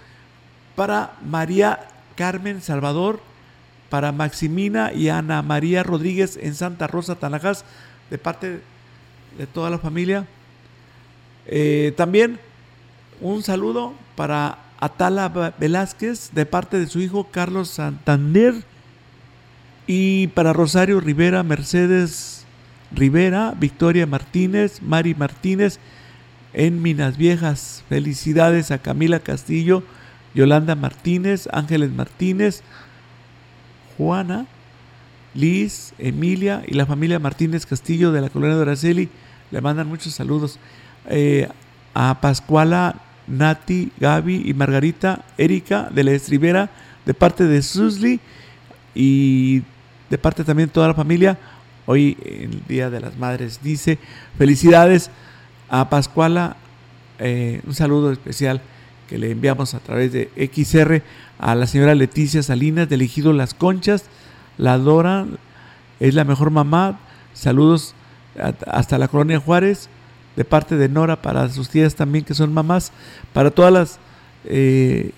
para 0.75 1.19
María 1.23 1.87
Carmen 2.17 2.63
Salvador, 2.63 3.21
para 3.91 4.11
Maximina 4.11 4.91
y 4.91 5.11
Ana 5.11 5.43
María 5.43 5.83
Rodríguez 5.83 6.39
en 6.41 6.55
Santa 6.55 6.87
Rosa, 6.87 7.17
Tanajas, 7.17 7.67
de 8.09 8.17
parte 8.17 8.63
de 9.37 9.47
toda 9.47 9.69
la 9.69 9.79
familia. 9.79 10.27
Eh, 11.47 11.93
también 11.95 12.41
un 13.21 13.43
saludo 13.43 13.93
para 14.17 14.61
Atala 14.81 15.29
Velázquez 15.59 16.31
de 16.33 16.47
parte 16.47 16.79
de 16.79 16.87
su 16.87 17.01
hijo 17.01 17.29
Carlos 17.31 17.69
Santander 17.69 18.65
y 19.87 20.29
para 20.29 20.53
Rosario 20.53 21.01
Rivera, 21.01 21.43
Mercedes 21.43 22.45
Rivera, 22.93 23.55
Victoria 23.59 24.07
Martínez, 24.07 24.81
Mari 24.83 25.15
Martínez 25.15 25.79
en 26.53 26.81
Minas 26.81 27.17
Viejas. 27.17 27.85
Felicidades 27.89 28.71
a 28.71 28.79
Camila 28.79 29.21
Castillo, 29.21 29.83
Yolanda 30.35 30.75
Martínez, 30.75 31.49
Ángeles 31.53 31.91
Martínez, 31.91 32.63
Juana, 33.99 34.47
Liz, 35.35 35.95
Emilia 35.99 36.63
y 36.67 36.75
la 36.75 36.87
familia 36.87 37.19
Martínez 37.19 37.67
Castillo 37.67 38.13
de 38.13 38.21
la 38.21 38.31
colonia 38.31 38.57
de 38.57 38.63
Araceli. 38.63 39.09
Le 39.51 39.61
mandan 39.61 39.89
muchos 39.89 40.15
saludos. 40.15 40.59
Eh, 41.09 41.49
a 41.93 42.21
Pascuala, 42.21 42.97
Nati, 43.27 43.93
Gaby 43.99 44.43
y 44.47 44.55
Margarita, 44.55 45.25
Erika 45.39 45.89
de 45.91 46.05
la 46.05 46.13
Estribera, 46.13 46.71
de 47.05 47.15
parte 47.15 47.45
de 47.45 47.63
Susli 47.63 48.21
y 48.95 49.63
de 50.15 50.19
parte 50.19 50.45
también 50.45 50.69
de 50.69 50.73
toda 50.73 50.87
la 50.87 50.95
familia. 50.95 51.37
Hoy, 51.87 52.17
el 52.25 52.63
Día 52.69 52.89
de 52.89 53.01
las 53.01 53.19
Madres, 53.19 53.59
dice: 53.65 53.99
Felicidades 54.39 55.11
a 55.69 55.91
Pascuala. 55.91 56.57
Eh, 57.19 57.61
un 57.67 57.75
saludo 57.75 58.13
especial 58.13 58.63
que 59.09 59.19
le 59.19 59.33
enviamos 59.33 59.75
a 59.75 59.81
través 59.81 60.13
de 60.13 60.31
XR 60.37 61.03
a 61.41 61.57
la 61.57 61.67
señora 61.67 61.97
Leticia 61.97 62.45
Salinas 62.45 62.89
de 62.89 62.95
Elegido 62.95 63.33
Las 63.33 63.55
Conchas. 63.55 64.05
La 64.57 64.79
Dora 64.79 65.27
es 65.99 66.15
la 66.15 66.23
mejor 66.23 66.53
mamá. 66.53 67.01
Saludos 67.33 67.97
hasta 68.69 68.99
la 68.99 69.09
colonia 69.09 69.41
Juárez 69.41 69.89
de 70.37 70.45
parte 70.45 70.77
de 70.77 70.89
Nora 70.89 71.21
para 71.21 71.49
sus 71.49 71.69
tías 71.69 71.97
también 71.97 72.25
que 72.25 72.35
son 72.35 72.53
mamás, 72.53 72.93
para 73.33 73.51
todas 73.51 73.73
las 73.73 73.99
eh, 74.45 75.11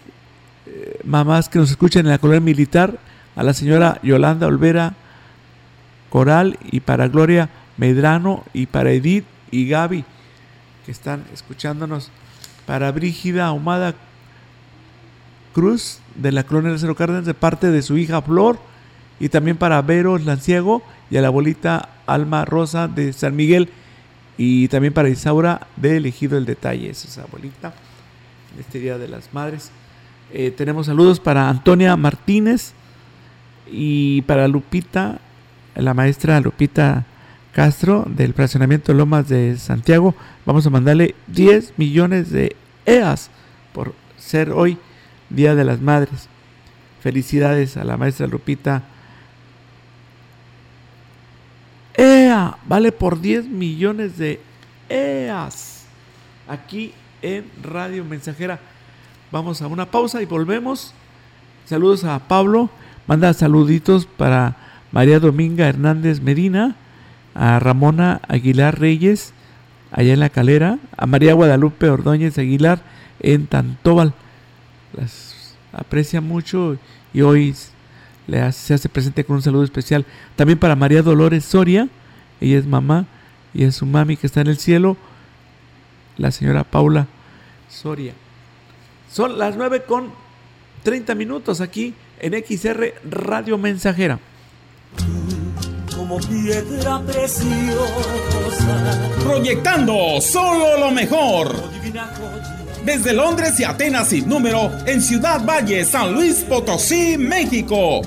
mamás 1.04 1.50
que 1.50 1.58
nos 1.58 1.70
escuchan 1.70 2.06
en 2.06 2.12
la 2.12 2.18
colonia 2.18 2.40
militar, 2.40 2.98
a 3.36 3.42
la 3.42 3.52
señora 3.52 4.00
Yolanda 4.02 4.48
Olvera 4.48 4.94
Coral 6.10 6.58
y 6.64 6.80
para 6.80 7.08
Gloria 7.08 7.50
Medrano 7.76 8.42
y 8.52 8.66
para 8.66 8.90
Edith 8.90 9.26
y 9.50 9.68
Gaby 9.68 10.04
que 10.86 10.92
están 10.92 11.24
escuchándonos, 11.34 12.10
para 12.64 12.92
Brígida 12.92 13.46
Ahumada 13.46 13.94
Cruz 15.52 15.98
de 16.14 16.30
la 16.30 16.44
colonia 16.44 16.70
de 16.70 16.78
Cero 16.78 16.94
Cárdenas 16.94 17.26
de 17.26 17.34
parte 17.34 17.72
de 17.72 17.82
su 17.82 17.98
hija 17.98 18.22
Flor. 18.22 18.58
Y 19.18 19.30
también 19.30 19.56
para 19.56 19.82
Vero 19.82 20.16
Lanciego 20.18 20.82
y 21.10 21.16
a 21.16 21.22
la 21.22 21.28
abuelita 21.28 21.88
Alma 22.06 22.44
Rosa 22.44 22.86
de 22.86 23.12
San 23.12 23.34
Miguel. 23.34 23.70
Y 24.38 24.68
también 24.68 24.92
para 24.92 25.08
Isaura 25.08 25.66
de 25.76 25.96
Elegido 25.96 26.38
el 26.38 26.44
Detalle, 26.44 26.90
esa 26.90 27.08
es 27.08 27.18
abuelita, 27.18 27.72
este 28.60 28.78
Día 28.78 28.98
de 28.98 29.08
las 29.08 29.32
Madres. 29.32 29.70
Eh, 30.32 30.52
tenemos 30.56 30.86
saludos 30.86 31.18
para 31.18 31.48
Antonia 31.48 31.96
Martínez 31.96 32.74
y 33.70 34.22
para 34.22 34.48
Lupita, 34.48 35.18
la 35.74 35.94
maestra 35.94 36.40
Lupita 36.40 37.04
Castro 37.52 38.04
del 38.08 38.34
fraccionamiento 38.34 38.92
Lomas 38.92 39.28
de 39.28 39.56
Santiago. 39.56 40.14
Vamos 40.44 40.66
a 40.66 40.70
mandarle 40.70 41.14
10 41.28 41.74
millones 41.78 42.30
de 42.30 42.54
EAS 42.84 43.30
por 43.72 43.94
ser 44.18 44.50
hoy 44.50 44.78
Día 45.30 45.54
de 45.54 45.64
las 45.64 45.80
Madres. 45.80 46.28
Felicidades 47.00 47.76
a 47.76 47.84
la 47.84 47.96
maestra 47.96 48.26
Lupita 48.26 48.82
EA 51.96 52.58
vale 52.66 52.92
por 52.92 53.20
10 53.20 53.46
millones 53.46 54.18
de 54.18 54.40
EAS. 54.88 55.86
Aquí 56.46 56.92
en 57.22 57.50
Radio 57.62 58.04
Mensajera. 58.04 58.60
Vamos 59.32 59.62
a 59.62 59.66
una 59.66 59.90
pausa 59.90 60.22
y 60.22 60.26
volvemos. 60.26 60.92
Saludos 61.64 62.04
a 62.04 62.18
Pablo. 62.18 62.70
Manda 63.06 63.32
saluditos 63.34 64.06
para 64.06 64.56
María 64.90 65.20
Dominga 65.20 65.68
Hernández 65.68 66.20
Medina, 66.20 66.74
a 67.34 67.58
Ramona 67.60 68.20
Aguilar 68.26 68.80
Reyes, 68.80 69.32
allá 69.92 70.14
en 70.14 70.20
La 70.20 70.30
Calera, 70.30 70.78
a 70.96 71.06
María 71.06 71.34
Guadalupe 71.34 71.88
Ordóñez 71.88 72.36
Aguilar 72.38 72.80
en 73.20 73.46
Tantóbal. 73.46 74.12
Las 74.92 75.56
aprecia 75.72 76.20
mucho 76.20 76.78
y 77.12 77.20
hoy 77.20 77.54
le 78.26 78.50
se 78.52 78.74
hace 78.74 78.88
presente 78.88 79.24
con 79.24 79.36
un 79.36 79.42
saludo 79.42 79.62
especial. 79.62 80.04
También 80.34 80.58
para 80.58 80.74
María 80.74 81.02
Dolores 81.02 81.44
Soria, 81.44 81.88
ella 82.40 82.58
es 82.58 82.66
mamá 82.66 83.06
y 83.54 83.64
es 83.64 83.76
su 83.76 83.86
mami 83.86 84.16
que 84.16 84.26
está 84.26 84.40
en 84.40 84.48
el 84.48 84.58
cielo, 84.58 84.96
la 86.16 86.30
señora 86.30 86.64
Paula 86.64 87.06
Soria. 87.68 88.14
Son 89.10 89.38
las 89.38 89.56
9 89.56 89.84
con 89.86 90.10
30 90.86 91.16
minutos 91.16 91.60
aquí 91.60 91.92
en 92.20 92.32
XR 92.32 92.94
Radio 93.10 93.58
Mensajera. 93.58 94.20
Como 95.96 96.16
piedra 96.18 97.02
preciosa. 97.04 97.50
Proyectando 99.24 100.20
solo 100.20 100.78
lo 100.78 100.92
mejor. 100.92 101.56
Desde 102.84 103.12
Londres 103.14 103.58
y 103.58 103.64
Atenas 103.64 104.10
sin 104.10 104.28
número, 104.28 104.70
en 104.86 105.02
Ciudad 105.02 105.44
Valle, 105.44 105.84
San 105.84 106.14
Luis 106.14 106.44
Potosí, 106.48 107.18
México 107.18 108.02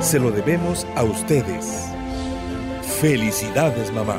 se 0.00 0.18
lo 0.18 0.30
debemos 0.30 0.86
a 0.96 1.04
ustedes. 1.04 1.86
Felicidades, 3.00 3.92
mamá. 3.92 4.18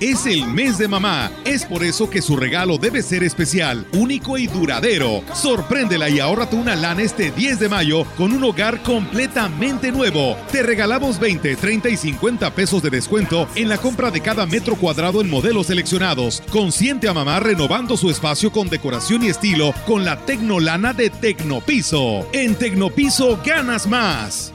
Es 0.00 0.24
el 0.24 0.46
mes 0.46 0.78
de 0.78 0.88
mamá. 0.88 1.30
Es 1.44 1.66
por 1.66 1.84
eso 1.84 2.08
que 2.08 2.22
su 2.22 2.36
regalo 2.36 2.78
debe 2.78 3.02
ser 3.02 3.22
especial, 3.22 3.86
único 3.92 4.38
y 4.38 4.46
duradero. 4.46 5.22
Sorpréndela 5.34 6.08
y 6.08 6.20
ahórrate 6.20 6.56
una 6.56 6.74
lana 6.74 7.02
este 7.02 7.30
10 7.30 7.58
de 7.58 7.68
mayo 7.68 8.06
con 8.16 8.32
un 8.32 8.42
hogar 8.44 8.82
completamente 8.82 9.92
nuevo. 9.92 10.38
Te 10.50 10.62
regalamos 10.62 11.20
20, 11.20 11.56
30 11.56 11.90
y 11.90 11.96
50 11.98 12.54
pesos 12.54 12.82
de 12.82 12.88
descuento 12.88 13.46
en 13.54 13.68
la 13.68 13.76
compra 13.76 14.10
de 14.10 14.22
cada 14.22 14.46
metro 14.46 14.74
cuadrado 14.74 15.20
en 15.20 15.28
modelos 15.28 15.66
seleccionados. 15.66 16.42
Consiente 16.50 17.08
a 17.08 17.12
mamá 17.12 17.38
renovando 17.40 17.98
su 17.98 18.08
espacio 18.08 18.50
con 18.52 18.70
decoración 18.70 19.22
y 19.22 19.28
estilo 19.28 19.74
con 19.86 20.06
la 20.06 20.24
Tecnolana 20.24 20.94
de 20.94 21.10
Tecnopiso. 21.10 22.26
En 22.32 22.54
Tecnopiso 22.54 23.38
ganas 23.44 23.86
más. 23.86 24.54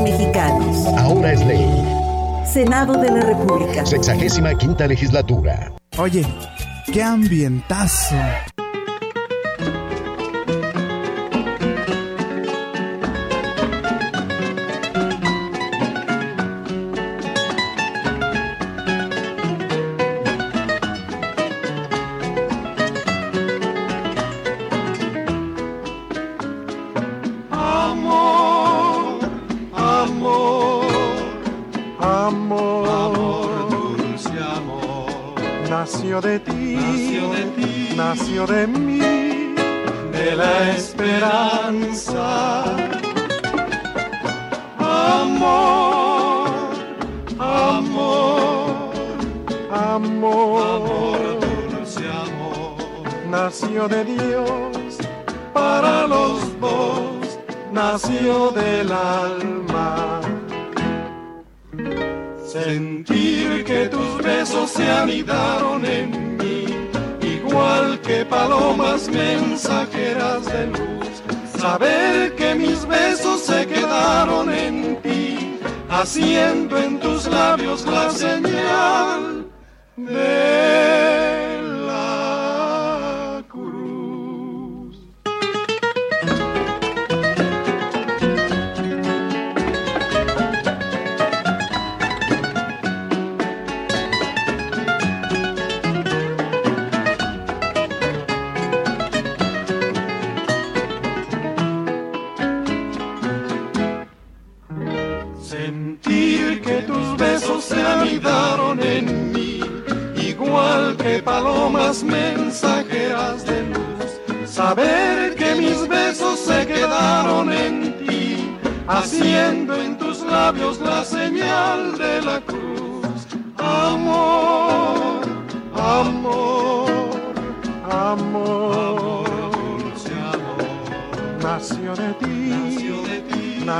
mexicanos. 0.01 0.85
Ahora 0.97 1.33
es 1.33 1.45
ley. 1.45 1.67
Senado 2.45 2.93
de 2.93 3.11
la 3.11 3.21
República. 3.21 3.85
Sexagésima 3.85 4.55
quinta 4.55 4.87
legislatura. 4.87 5.71
Oye, 5.97 6.25
qué 6.91 7.03
ambientazo. 7.03 8.15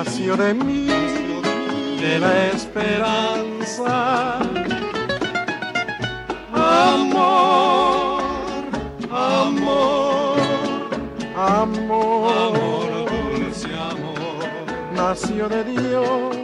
Nació 0.03 0.35
de 0.35 0.53
mí 0.55 0.87
de 2.01 2.19
la 2.19 2.47
esperanza. 2.47 4.39
Amor, 6.51 8.23
amor, 9.11 10.39
amor, 11.37 13.05
dulce 13.11 13.67
amor. 13.75 14.43
Nació 14.95 15.47
de 15.47 15.63
Dios 15.65 16.35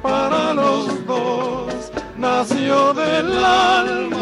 para 0.00 0.54
los 0.54 1.04
dos, 1.04 1.90
nació 2.16 2.94
del 2.94 3.44
alma. 3.44 4.13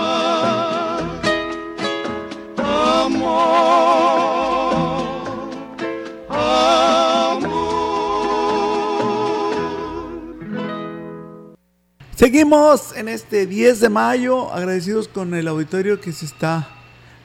Seguimos 12.43 12.97
en 12.97 13.09
este 13.09 13.47
10 13.47 13.79
de 13.79 13.89
mayo, 13.89 14.53
agradecidos 14.53 15.07
con 15.07 15.33
el 15.33 15.47
auditorio 15.47 16.01
que 16.01 16.13
se 16.13 16.25
está 16.25 16.67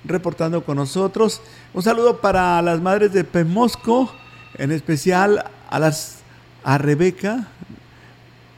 reportando 0.03 0.63
con 0.63 0.77
nosotros. 0.77 1.41
Un 1.73 1.81
saludo 1.81 2.21
para 2.21 2.61
las 2.61 2.79
madres 2.81 3.13
de 3.13 3.23
Pemosco, 3.23 4.13
en 4.59 4.71
especial 4.71 5.43
a 5.71 5.79
las 5.79 6.19
a 6.63 6.77
Rebeca 6.77 7.47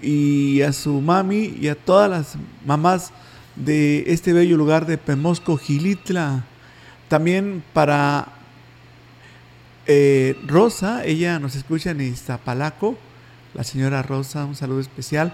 y 0.02 0.62
a 0.62 0.74
su 0.74 1.00
mami 1.00 1.56
y 1.58 1.70
a 1.70 1.76
todas 1.76 2.10
las 2.10 2.36
mamás 2.66 3.14
de 3.56 4.04
este 4.08 4.34
bello 4.34 4.58
lugar 4.58 4.86
de 4.86 4.98
Pemosco, 4.98 5.56
Gilitla. 5.56 6.44
También 7.08 7.64
para 7.72 8.28
eh, 9.88 10.38
Rosa, 10.46 11.06
ella 11.06 11.40
nos 11.40 11.56
escucha 11.56 11.92
en 11.92 12.02
Iztapalaco, 12.02 12.98
la 13.54 13.64
señora 13.64 14.02
Rosa, 14.02 14.44
un 14.44 14.58
saludo 14.58 14.82
especial 14.82 15.34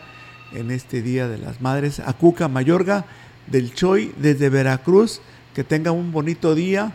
en 0.53 0.71
este 0.71 1.01
Día 1.01 1.27
de 1.27 1.37
las 1.37 1.61
Madres. 1.61 1.99
A 1.99 2.13
Cuca 2.13 2.47
Mayorga 2.47 3.05
del 3.47 3.73
Choy 3.73 4.13
desde 4.17 4.49
Veracruz, 4.49 5.21
que 5.53 5.63
tenga 5.63 5.91
un 5.91 6.11
bonito 6.11 6.55
día 6.55 6.93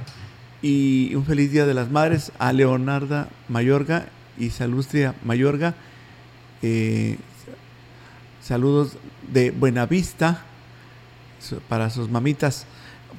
y 0.63 1.15
un 1.15 1.25
feliz 1.25 1.51
Día 1.53 1.67
de 1.67 1.75
las 1.75 1.91
Madres. 1.91 2.33
A 2.39 2.53
Leonarda 2.53 3.29
Mayorga 3.49 4.07
y 4.39 4.51
Salustria 4.51 5.15
Mayorga, 5.25 5.75
eh, 6.63 7.19
saludos 8.43 8.97
de 9.33 9.51
Buenavista 9.51 10.45
para 11.69 11.91
sus 11.91 12.11
mamitas. 12.11 12.67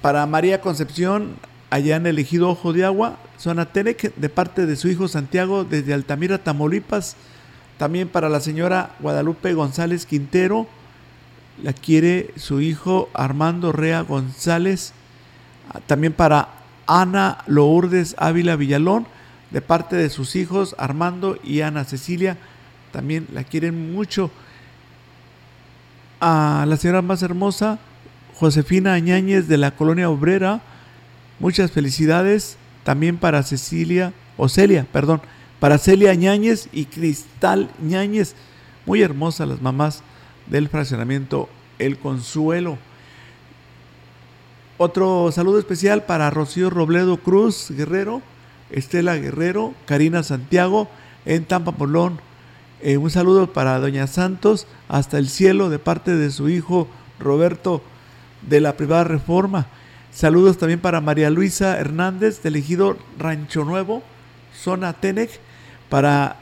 Para 0.01 0.25
María 0.25 0.61
Concepción, 0.61 1.35
allá 1.69 1.95
en 1.95 2.07
el 2.07 2.19
ejido 2.19 2.49
Ojo 2.49 2.73
de 2.73 2.85
Agua, 2.85 3.17
zona 3.37 3.65
Tenec, 3.71 4.13
de 4.15 4.29
parte 4.29 4.65
de 4.65 4.75
su 4.75 4.87
hijo 4.87 5.07
Santiago 5.07 5.63
desde 5.63 5.93
Altamira, 5.93 6.37
Tamaulipas. 6.37 7.15
También 7.81 8.09
para 8.09 8.29
la 8.29 8.41
señora 8.41 8.91
Guadalupe 8.99 9.55
González 9.55 10.05
Quintero, 10.05 10.67
la 11.63 11.73
quiere 11.73 12.29
su 12.35 12.61
hijo 12.61 13.09
Armando 13.11 13.71
Rea 13.71 14.01
González. 14.01 14.93
Ah, 15.67 15.79
También 15.87 16.13
para 16.13 16.49
Ana 16.85 17.39
Lourdes 17.47 18.13
Ávila 18.19 18.55
Villalón, 18.55 19.07
de 19.49 19.61
parte 19.61 19.95
de 19.95 20.11
sus 20.11 20.35
hijos 20.35 20.75
Armando 20.77 21.39
y 21.43 21.61
Ana 21.61 21.83
Cecilia. 21.83 22.37
También 22.91 23.27
la 23.33 23.43
quieren 23.43 23.91
mucho. 23.91 24.29
A 26.19 26.65
la 26.67 26.77
señora 26.77 27.01
más 27.01 27.23
hermosa, 27.23 27.79
Josefina 28.35 28.93
Añáñez 28.93 29.47
de 29.47 29.57
la 29.57 29.71
Colonia 29.71 30.11
Obrera. 30.11 30.61
Muchas 31.39 31.71
felicidades. 31.71 32.57
También 32.83 33.17
para 33.17 33.41
Cecilia, 33.41 34.13
o 34.37 34.49
Celia, 34.49 34.85
perdón, 34.91 35.21
para 35.61 35.77
Celia 35.77 36.15
Ñáñez 36.15 36.69
y 36.71 36.85
Cristal 36.85 37.69
Ñáñez. 37.79 38.33
Muy 38.87 39.03
hermosas 39.03 39.47
las 39.47 39.61
mamás 39.61 40.01
del 40.47 40.69
fraccionamiento 40.69 41.49
El 41.77 41.99
Consuelo. 41.99 42.79
Otro 44.79 45.31
saludo 45.31 45.59
especial 45.59 46.03
para 46.05 46.31
Rocío 46.31 46.71
Robledo 46.71 47.17
Cruz 47.17 47.69
Guerrero, 47.69 48.23
Estela 48.71 49.15
Guerrero, 49.17 49.75
Karina 49.85 50.23
Santiago 50.23 50.87
en 51.25 51.45
Tampa 51.45 51.73
Polón. 51.73 52.19
Eh, 52.81 52.97
un 52.97 53.11
saludo 53.11 53.53
para 53.53 53.77
Doña 53.77 54.07
Santos 54.07 54.65
hasta 54.87 55.19
el 55.19 55.29
cielo 55.29 55.69
de 55.69 55.77
parte 55.77 56.15
de 56.15 56.31
su 56.31 56.49
hijo 56.49 56.87
Roberto 57.19 57.83
de 58.49 58.61
la 58.61 58.75
Privada 58.77 59.03
Reforma. 59.03 59.67
Saludos 60.11 60.57
también 60.57 60.79
para 60.79 61.01
María 61.01 61.29
Luisa 61.29 61.77
Hernández 61.77 62.41
del 62.41 62.55
ejido 62.55 62.97
Rancho 63.19 63.63
Nuevo, 63.63 64.01
zona 64.55 64.93
Tenec. 64.93 65.39
Para 65.91 66.37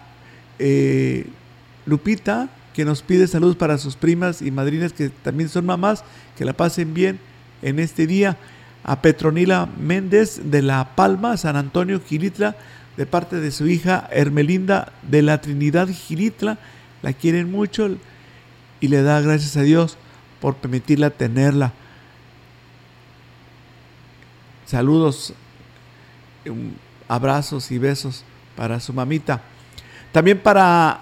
eh, 0.60 1.26
Lupita, 1.88 2.50
que 2.76 2.86
nos 2.86 3.02
pide 3.02 3.26
saludos 3.26 3.56
para 3.56 3.80
sus 3.80 3.96
primas 3.96 4.44
y 4.44 4.52
madrinas 4.52 4.94
que 4.94 5.10
también 5.10 5.50
son 5.50 5.66
mamás, 5.66 6.04
que 6.38 6.46
la 6.46 6.54
pasen 6.54 6.94
bien 6.94 7.20
en 7.64 7.80
este 7.80 8.06
día. 8.06 8.38
A 8.84 9.02
Petronila 9.02 9.68
Méndez 9.80 10.40
de 10.52 10.62
La 10.62 10.96
Palma, 10.96 11.36
San 11.36 11.56
Antonio, 11.56 12.00
Gilitla, 12.00 12.58
de 12.96 13.08
parte 13.08 13.38
de 13.38 13.50
su 13.50 13.68
hija 13.68 14.08
Hermelinda 14.12 14.94
de 15.02 15.24
la 15.24 15.42
Trinidad 15.42 15.88
Gilitla. 15.90 16.60
La 17.02 17.14
quieren 17.14 17.52
mucho 17.52 17.90
y 18.80 18.88
le 18.88 19.02
da 19.02 19.20
gracias 19.20 19.58
a 19.58 19.64
Dios 19.64 19.98
por 20.40 20.58
permitirla 20.58 21.10
tenerla. 21.10 21.74
Saludos, 24.68 25.34
abrazos 27.08 27.72
y 27.72 27.80
besos 27.80 28.26
para 28.60 28.82
su 28.82 28.92
mamita. 28.92 29.40
También 30.12 30.38
para 30.38 31.00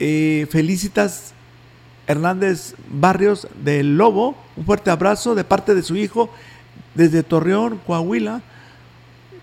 eh, 0.00 0.48
Felicitas 0.50 1.32
Hernández 2.08 2.74
Barrios 2.90 3.46
del 3.62 3.96
Lobo, 3.96 4.36
un 4.56 4.64
fuerte 4.64 4.90
abrazo 4.90 5.36
de 5.36 5.44
parte 5.44 5.76
de 5.76 5.84
su 5.84 5.94
hijo 5.94 6.28
desde 6.96 7.22
Torreón, 7.22 7.80
Coahuila. 7.86 8.42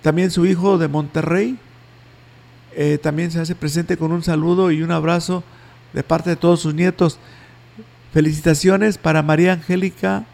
También 0.02 0.32
su 0.32 0.46
hijo 0.46 0.78
de 0.78 0.89
Monterrey. 0.89 1.58
Eh, 2.74 3.00
también 3.02 3.32
se 3.32 3.39
hace 3.39 3.56
presente 3.56 3.96
con 3.96 4.12
un 4.12 4.22
saludo 4.22 4.70
y 4.70 4.84
un 4.84 4.91
abrazo 4.91 5.41
de 5.94 6.04
parte 6.04 6.32
de 6.32 6.36
todos 6.36 6.60
sus 6.60 6.74
nietos. 6.74 7.20
Felicitaciones 8.12 8.98
para 8.98 9.24
María 9.24 9.54
Angélica 9.54 10.26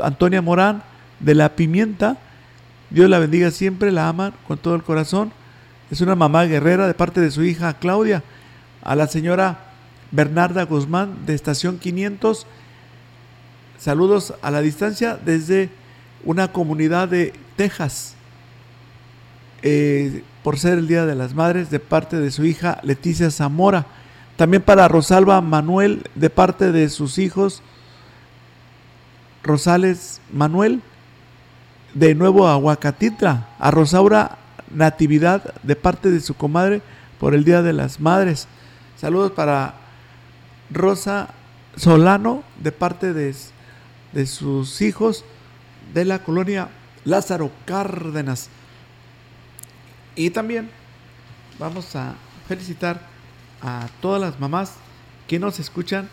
Antonia 0.00 0.40
Morán 0.40 0.84
de 1.18 1.34
La 1.34 1.56
Pimienta. 1.56 2.18
Dios 2.90 3.10
la 3.10 3.18
bendiga 3.18 3.50
siempre, 3.50 3.90
la 3.90 4.08
aman 4.08 4.32
con 4.46 4.58
todo 4.58 4.76
el 4.76 4.84
corazón. 4.84 5.32
Es 5.92 6.00
una 6.00 6.16
mamá 6.16 6.44
guerrera 6.44 6.86
de 6.86 6.94
parte 6.94 7.20
de 7.20 7.30
su 7.30 7.44
hija 7.44 7.74
Claudia. 7.74 8.22
A 8.82 8.96
la 8.96 9.08
señora 9.08 9.74
Bernarda 10.10 10.62
Guzmán 10.62 11.26
de 11.26 11.34
Estación 11.34 11.78
500. 11.78 12.46
Saludos 13.76 14.32
a 14.40 14.50
la 14.50 14.62
distancia 14.62 15.18
desde 15.22 15.68
una 16.24 16.50
comunidad 16.50 17.08
de 17.08 17.34
Texas. 17.56 18.14
Eh, 19.60 20.22
por 20.42 20.58
ser 20.58 20.78
el 20.78 20.88
Día 20.88 21.04
de 21.04 21.14
las 21.14 21.34
Madres 21.34 21.68
de 21.68 21.78
parte 21.78 22.16
de 22.16 22.30
su 22.30 22.46
hija 22.46 22.80
Leticia 22.82 23.30
Zamora. 23.30 23.84
También 24.36 24.62
para 24.62 24.88
Rosalba 24.88 25.42
Manuel 25.42 26.08
de 26.14 26.30
parte 26.30 26.72
de 26.72 26.88
sus 26.88 27.18
hijos 27.18 27.60
Rosales 29.42 30.22
Manuel 30.32 30.80
de 31.92 32.14
Nuevo 32.14 32.48
Aguacatitra. 32.48 33.50
A 33.58 33.70
Rosaura 33.70 34.38
Natividad 34.74 35.54
de 35.62 35.76
parte 35.76 36.10
de 36.10 36.20
su 36.20 36.34
comadre 36.34 36.82
por 37.18 37.34
el 37.34 37.44
Día 37.44 37.62
de 37.62 37.72
las 37.72 38.00
Madres. 38.00 38.48
Saludos 38.96 39.32
para 39.32 39.74
Rosa 40.70 41.28
Solano 41.76 42.42
de 42.58 42.72
parte 42.72 43.12
de, 43.12 43.34
de 44.12 44.26
sus 44.26 44.80
hijos 44.80 45.24
de 45.94 46.04
la 46.04 46.20
colonia 46.20 46.68
Lázaro 47.04 47.50
Cárdenas. 47.66 48.48
Y 50.14 50.30
también 50.30 50.70
vamos 51.58 51.96
a 51.96 52.14
felicitar 52.48 53.00
a 53.62 53.88
todas 54.00 54.20
las 54.20 54.40
mamás 54.40 54.74
que 55.26 55.38
nos 55.38 55.58
escuchan 55.58 56.08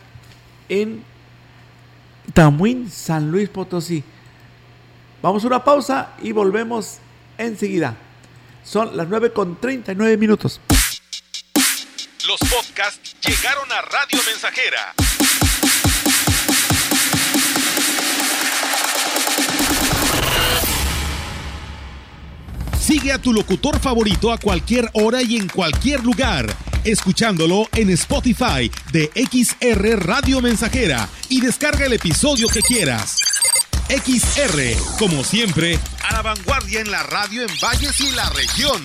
en 0.69 1.03
Tamuín, 2.33 2.89
San 2.89 3.31
Luis 3.31 3.49
Potosí. 3.49 4.03
Vamos 5.21 5.43
a 5.43 5.47
una 5.47 5.63
pausa 5.63 6.13
y 6.21 6.31
volvemos 6.31 6.99
enseguida. 7.37 7.97
Son 8.69 8.95
las 8.95 9.07
9 9.07 9.33
con 9.33 9.59
39 9.59 10.15
minutos. 10.17 10.61
Los 12.27 12.39
podcasts 12.41 13.15
llegaron 13.25 13.71
a 13.71 13.81
Radio 13.81 14.19
Mensajera. 14.27 14.93
Sigue 22.79 23.11
a 23.11 23.17
tu 23.19 23.33
locutor 23.33 23.79
favorito 23.79 24.31
a 24.31 24.37
cualquier 24.37 24.87
hora 24.93 25.23
y 25.23 25.37
en 25.37 25.47
cualquier 25.47 26.03
lugar, 26.03 26.45
escuchándolo 26.83 27.67
en 27.73 27.89
Spotify 27.89 28.69
de 28.91 29.09
XR 29.15 30.05
Radio 30.05 30.41
Mensajera 30.41 31.09
y 31.27 31.41
descarga 31.41 31.87
el 31.87 31.93
episodio 31.93 32.47
que 32.47 32.61
quieras. 32.61 33.28
XR, 33.89 34.99
como 34.99 35.23
siempre, 35.23 35.79
a 36.07 36.13
la 36.13 36.21
vanguardia 36.21 36.79
en 36.79 36.91
la 36.91 37.01
radio 37.01 37.41
en 37.41 37.49
Valles 37.59 37.99
y 37.99 38.11
la 38.11 38.29
región. 38.29 38.83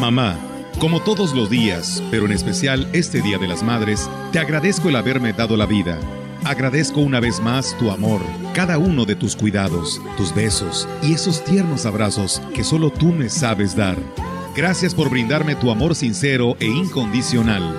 Mamá, 0.00 0.38
como 0.80 1.02
todos 1.02 1.34
los 1.34 1.50
días, 1.50 2.02
pero 2.10 2.24
en 2.24 2.32
especial 2.32 2.88
este 2.94 3.20
Día 3.20 3.36
de 3.36 3.48
las 3.48 3.62
Madres, 3.62 4.08
te 4.32 4.38
agradezco 4.38 4.88
el 4.88 4.96
haberme 4.96 5.34
dado 5.34 5.58
la 5.58 5.66
vida. 5.66 5.98
Agradezco 6.44 7.00
una 7.00 7.20
vez 7.20 7.38
más 7.40 7.76
tu 7.76 7.90
amor, 7.90 8.22
cada 8.54 8.78
uno 8.78 9.04
de 9.04 9.14
tus 9.14 9.36
cuidados, 9.36 10.00
tus 10.16 10.34
besos 10.34 10.88
y 11.02 11.12
esos 11.12 11.44
tiernos 11.44 11.84
abrazos 11.84 12.40
que 12.54 12.64
solo 12.64 12.90
tú 12.90 13.12
me 13.12 13.28
sabes 13.28 13.76
dar. 13.76 13.98
Gracias 14.54 14.94
por 14.94 15.08
brindarme 15.08 15.54
tu 15.54 15.70
amor 15.70 15.94
sincero 15.94 16.56
e 16.60 16.66
incondicional. 16.66 17.74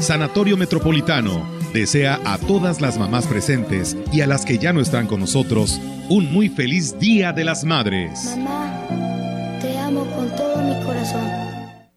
Sanatorio 0.00 0.56
Metropolitano 0.56 1.48
desea 1.72 2.20
a 2.24 2.36
todas 2.38 2.80
las 2.80 2.98
mamás 2.98 3.28
presentes 3.28 3.96
y 4.12 4.22
a 4.22 4.26
las 4.26 4.44
que 4.44 4.58
ya 4.58 4.72
no 4.72 4.80
están 4.80 5.06
con 5.06 5.20
nosotros 5.20 5.80
un 6.08 6.32
muy 6.32 6.48
feliz 6.48 6.98
Día 6.98 7.32
de 7.32 7.44
las 7.44 7.64
Madres. 7.64 8.24
Mamá, 8.24 8.72
te 9.60 9.78
amo 9.78 10.04
con 10.16 10.28
todo 10.34 10.56
mi 10.62 10.84
corazón. 10.84 11.45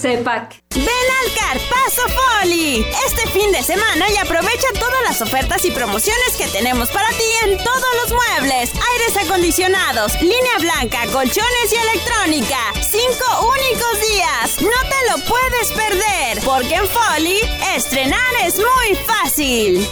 CEPAC. 0.00 0.62
Ven 0.74 0.86
al 0.86 1.34
Carpazo 1.34 2.02
Poli 2.06 2.86
este 3.06 3.28
fin 3.30 3.52
de 3.52 3.62
semana 3.62 4.08
y 4.08 4.16
aprovecha 4.16 4.68
todas 4.78 5.02
las 5.04 5.20
ofertas 5.20 5.64
y 5.64 5.70
promociones 5.70 6.36
que 6.38 6.46
tenemos 6.48 6.88
para 6.90 7.08
ti 7.10 7.24
en 7.44 7.58
todos 7.58 7.92
los 8.02 8.12
muebles, 8.12 8.70
aires 8.92 9.26
acondicionados, 9.26 10.20
línea 10.22 10.58
blanca, 10.58 11.00
colchones 11.12 11.72
y 11.72 11.76
electrónica. 11.76 12.58
Cinco 12.80 13.50
únicos 13.52 14.08
días. 14.08 14.62
No 14.62 14.88
te 14.88 15.10
lo 15.10 15.24
puedes 15.28 15.72
perder, 15.72 16.40
porque 16.44 16.74
en 16.76 16.86
Foli 16.86 17.38
estrenar 17.76 18.32
es 18.44 18.56
muy 18.56 18.96
fácil. 19.04 19.86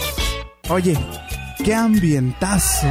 Oye, 0.69 0.97
qué 1.63 1.73
ambientazo. 1.73 2.87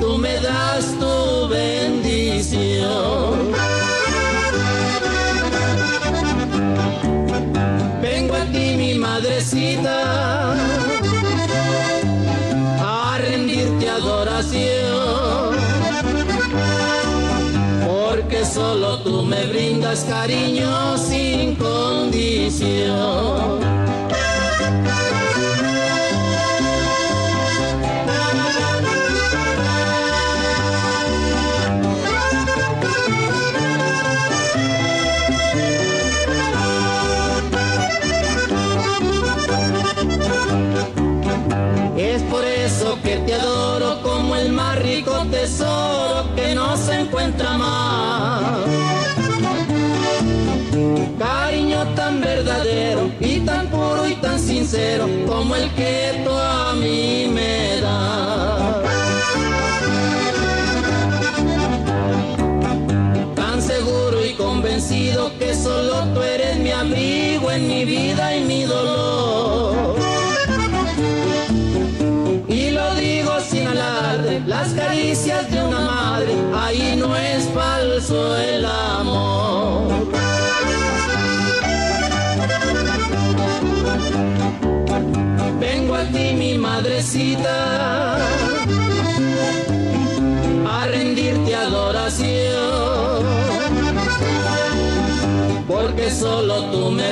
Tú 0.00 0.18
me 0.18 0.34
das 0.40 0.98
tu 0.98 1.48
bendición. 1.48 2.72
Vengo 8.02 8.34
a 8.34 8.44
ti 8.52 8.74
mi 8.76 8.94
madrecita 8.94 10.54
a 12.80 13.18
rendirte 13.18 13.88
adoración. 13.88 15.56
Porque 17.86 18.44
solo 18.44 18.98
tú 19.00 19.22
me 19.22 19.46
brindas 19.46 20.04
cariño 20.04 20.98
sin 20.98 21.54
condición. 21.54 22.68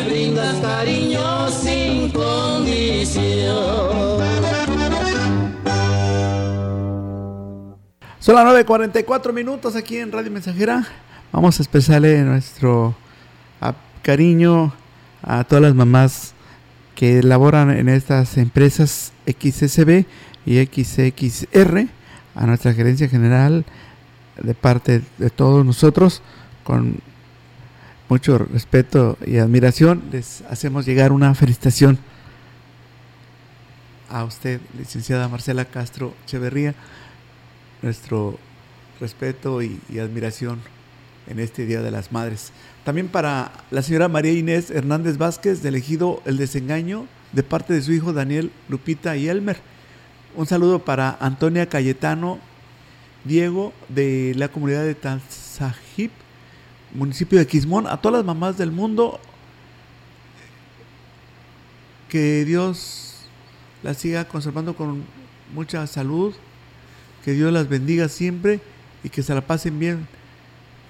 Brindas 0.06 0.56
cariño 0.60 1.48
sin 1.50 2.10
condición. 2.10 3.46
Son 8.18 8.34
las 8.34 8.44
9.44 8.66 9.32
minutos 9.32 9.76
aquí 9.76 9.98
en 9.98 10.10
Radio 10.10 10.30
Mensajera. 10.30 10.86
Vamos 11.32 11.58
a 11.58 11.62
expresarle 11.62 12.22
nuestro 12.22 12.94
cariño 14.02 14.72
a 15.22 15.44
todas 15.44 15.62
las 15.62 15.74
mamás 15.74 16.34
que 16.94 17.22
laboran 17.22 17.70
en 17.70 17.88
estas 17.88 18.36
empresas 18.38 19.12
XSB 19.26 20.06
y 20.46 20.64
XXR, 20.64 21.86
a 22.34 22.46
nuestra 22.46 22.72
gerencia 22.72 23.08
general 23.08 23.64
de 24.40 24.54
parte 24.54 25.02
de 25.18 25.30
todos 25.30 25.66
nosotros, 25.66 26.22
con 26.62 27.00
mucho 28.08 28.38
respeto 28.38 29.18
y 29.24 29.38
admiración, 29.38 30.04
les 30.12 30.42
hacemos 30.42 30.86
llegar 30.86 31.12
una 31.12 31.34
felicitación 31.34 31.98
a 34.08 34.24
usted, 34.24 34.60
licenciada 34.78 35.28
Marcela 35.28 35.64
Castro 35.64 36.14
Echeverría, 36.24 36.74
nuestro 37.82 38.38
respeto 39.00 39.62
y, 39.62 39.80
admiración 39.98 40.60
en 41.26 41.40
este 41.40 41.66
Día 41.66 41.82
de 41.82 41.90
las 41.90 42.12
Madres. 42.12 42.52
También 42.84 43.08
para 43.08 43.50
la 43.70 43.82
señora 43.82 44.08
María 44.08 44.32
Inés 44.32 44.70
Hernández 44.70 45.18
Vázquez, 45.18 45.62
de 45.62 45.70
elegido 45.70 46.22
El 46.24 46.36
Desengaño, 46.36 47.06
de 47.32 47.42
parte 47.42 47.74
de 47.74 47.82
su 47.82 47.92
hijo 47.92 48.12
Daniel, 48.12 48.52
Lupita 48.68 49.16
y 49.16 49.28
Elmer. 49.28 49.58
Un 50.36 50.46
saludo 50.46 50.84
para 50.84 51.16
Antonia 51.20 51.68
Cayetano 51.68 52.38
Diego, 53.24 53.72
de 53.88 54.34
la 54.36 54.48
comunidad 54.48 54.84
de 54.84 54.94
Tanzajip, 54.94 56.12
municipio 56.92 57.38
de 57.38 57.46
Quismón. 57.46 57.86
A 57.86 58.00
todas 58.00 58.18
las 58.18 58.24
mamás 58.24 58.56
del 58.58 58.72
mundo, 58.72 59.20
que 62.08 62.44
Dios 62.44 63.28
las 63.82 63.98
siga 63.98 64.26
conservando 64.26 64.74
con 64.74 65.04
mucha 65.54 65.86
salud, 65.86 66.34
que 67.24 67.32
Dios 67.32 67.52
las 67.52 67.68
bendiga 67.68 68.08
siempre 68.08 68.60
y 69.02 69.08
que 69.08 69.22
se 69.22 69.34
la 69.34 69.40
pasen 69.40 69.78
bien. 69.78 70.08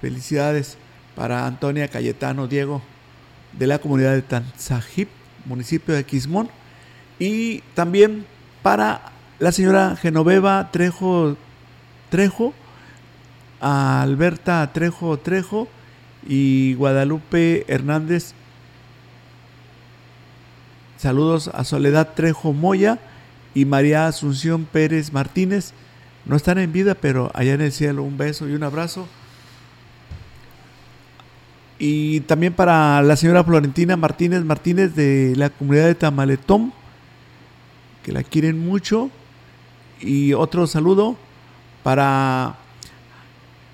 Felicidades 0.01 0.77
para 1.15 1.47
Antonia 1.47 1.87
Cayetano 1.87 2.47
Diego 2.47 2.81
de 3.53 3.67
la 3.67 3.79
comunidad 3.79 4.13
de 4.13 4.21
Tanzajip, 4.21 5.09
municipio 5.45 5.95
de 5.95 6.03
Quismón. 6.03 6.49
Y 7.19 7.61
también 7.73 8.25
para 8.61 9.11
la 9.39 9.51
señora 9.51 9.95
Genoveva 9.95 10.69
Trejo 10.71 11.35
Trejo, 12.09 12.53
a 13.59 14.01
Alberta 14.03 14.71
Trejo 14.71 15.17
Trejo 15.17 15.67
y 16.27 16.73
Guadalupe 16.73 17.65
Hernández. 17.67 18.33
Saludos 20.97 21.49
a 21.53 21.63
Soledad 21.63 22.13
Trejo 22.15 22.53
Moya 22.53 22.99
y 23.55 23.65
María 23.65 24.07
Asunción 24.07 24.65
Pérez 24.65 25.13
Martínez. 25.13 25.73
No 26.25 26.35
están 26.35 26.57
en 26.57 26.73
vida, 26.73 26.95
pero 26.95 27.31
allá 27.33 27.53
en 27.53 27.61
el 27.61 27.71
cielo 27.71 28.03
un 28.03 28.17
beso 28.17 28.49
y 28.49 28.53
un 28.53 28.63
abrazo. 28.63 29.07
Y 31.79 32.21
también 32.21 32.53
para 32.53 33.01
la 33.03 33.15
señora 33.15 33.43
Florentina 33.43 33.95
Martínez 33.95 34.43
Martínez 34.43 34.95
de 34.95 35.33
la 35.37 35.51
comunidad 35.51 35.85
de 35.85 35.95
Tamaletón, 35.95 36.73
que 38.03 38.11
la 38.11 38.23
quieren 38.23 38.59
mucho. 38.59 39.09
Y 40.01 40.33
otro 40.33 40.67
saludo 40.67 41.15
para 41.83 42.57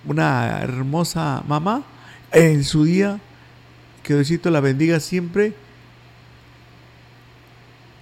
una 0.05 0.59
hermosa 0.61 1.41
mamá 1.47 1.83
en 2.34 2.63
su 2.63 2.84
día. 2.86 3.19
Que 4.03 4.15
Diosito 4.15 4.49
la 4.49 4.59
bendiga 4.59 4.99
siempre. 4.99 5.53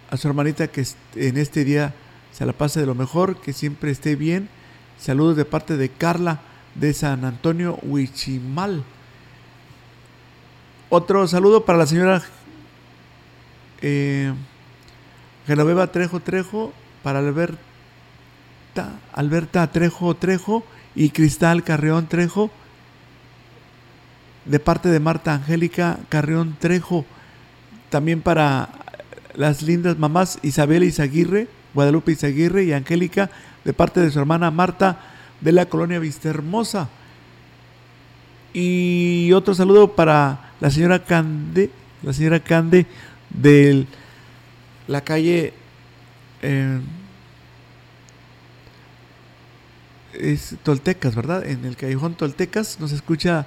A 0.09 0.17
su 0.17 0.27
hermanita 0.27 0.67
que 0.67 0.85
en 1.15 1.37
este 1.37 1.63
día 1.63 1.93
se 2.31 2.45
la 2.45 2.53
pase 2.53 2.79
de 2.79 2.85
lo 2.85 2.95
mejor, 2.95 3.39
que 3.39 3.53
siempre 3.53 3.91
esté 3.91 4.15
bien. 4.15 4.49
Saludos 4.97 5.35
de 5.35 5.45
parte 5.45 5.77
de 5.77 5.89
Carla 5.89 6.41
de 6.75 6.93
San 6.93 7.25
Antonio 7.25 7.77
Huichimal. 7.83 8.83
Otro 10.89 11.27
saludo 11.27 11.65
para 11.65 11.77
la 11.77 11.87
señora 11.87 12.21
eh, 13.81 14.33
Genoveva 15.47 15.87
Trejo 15.87 16.19
Trejo, 16.19 16.73
para 17.03 17.19
Alberta, 17.19 17.57
Alberta 19.13 19.71
Trejo 19.71 20.15
Trejo 20.15 20.63
y 20.93 21.09
Cristal 21.09 21.63
Carreón 21.63 22.07
Trejo, 22.07 22.51
de 24.45 24.59
parte 24.59 24.89
de 24.89 24.99
Marta 24.99 25.33
Angélica 25.33 25.99
Carreón 26.09 26.55
Trejo. 26.59 27.05
También 27.89 28.21
para 28.21 28.69
las 29.35 29.61
lindas 29.61 29.97
mamás 29.97 30.39
Isabel 30.41 30.83
Izaguirre, 30.83 31.47
Guadalupe 31.73 32.11
Izaguirre 32.11 32.63
y 32.63 32.73
Angélica, 32.73 33.29
de 33.63 33.73
parte 33.73 33.99
de 33.99 34.11
su 34.11 34.19
hermana 34.19 34.51
Marta 34.51 34.99
de 35.39 35.51
la 35.51 35.65
colonia 35.67 35.99
Vista 35.99 36.29
Hermosa. 36.29 36.89
Y 38.53 39.31
otro 39.33 39.53
saludo 39.53 39.95
para 39.95 40.51
la 40.59 40.69
señora 40.69 41.03
Cande, 41.03 41.71
la 42.03 42.13
señora 42.13 42.39
Cande 42.39 42.85
de 43.29 43.85
la 44.87 45.01
calle 45.01 45.53
eh, 46.41 46.79
es 50.13 50.55
Toltecas, 50.63 51.15
¿verdad? 51.15 51.45
En 51.45 51.63
el 51.65 51.77
callejón 51.77 52.15
Toltecas 52.15 52.79
nos 52.79 52.91
escucha 52.91 53.45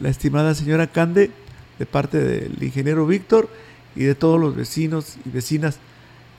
la 0.00 0.08
estimada 0.08 0.54
señora 0.54 0.86
Cande 0.86 1.30
de 1.78 1.86
parte 1.86 2.18
del 2.18 2.62
ingeniero 2.62 3.06
Víctor 3.06 3.48
y 3.94 4.04
de 4.04 4.14
todos 4.14 4.40
los 4.40 4.54
vecinos 4.54 5.16
y 5.24 5.30
vecinas 5.30 5.78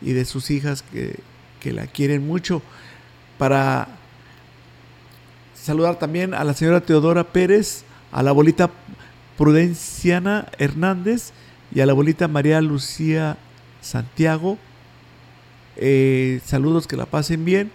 y 0.02 0.14
de 0.14 0.26
sus 0.26 0.52
hijas 0.52 0.84
que, 0.84 1.20
que 1.60 1.74
la 1.74 1.88
quieren 1.88 2.26
mucho. 2.26 2.62
Para 3.38 3.88
saludar 5.54 6.00
también 6.00 6.34
a 6.34 6.44
la 6.44 6.54
señora 6.54 6.82
Teodora 6.82 7.24
Pérez, 7.26 7.84
a 8.12 8.24
la 8.24 8.30
abuelita 8.32 8.72
Prudenciana 9.38 10.48
Hernández 10.58 11.32
y 11.74 11.82
a 11.82 11.86
la 11.86 11.92
abuelita 11.92 12.28
María 12.28 12.62
Lucía 12.62 13.38
Santiago. 13.82 14.58
Eh, 15.76 16.42
saludos, 16.46 16.88
que 16.88 16.98
la 16.98 17.06
pasen 17.06 17.46
bien. 17.46 17.72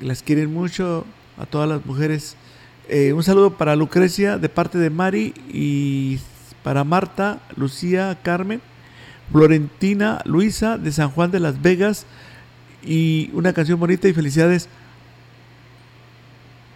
Las 0.00 0.22
quieren 0.22 0.52
mucho 0.52 1.06
a 1.38 1.46
todas 1.46 1.68
las 1.68 1.86
mujeres. 1.86 2.36
Eh, 2.88 3.12
un 3.12 3.24
saludo 3.24 3.50
para 3.50 3.74
Lucrecia 3.74 4.38
de 4.38 4.48
parte 4.48 4.78
de 4.78 4.90
Mari 4.90 5.34
y 5.52 6.20
para 6.62 6.84
Marta, 6.84 7.40
Lucía, 7.56 8.16
Carmen, 8.22 8.60
Florentina, 9.32 10.20
Luisa 10.24 10.78
de 10.78 10.92
San 10.92 11.10
Juan 11.10 11.32
de 11.32 11.40
las 11.40 11.60
Vegas 11.60 12.06
y 12.84 13.30
una 13.32 13.52
canción 13.52 13.80
bonita 13.80 14.06
y 14.06 14.12
felicidades. 14.12 14.68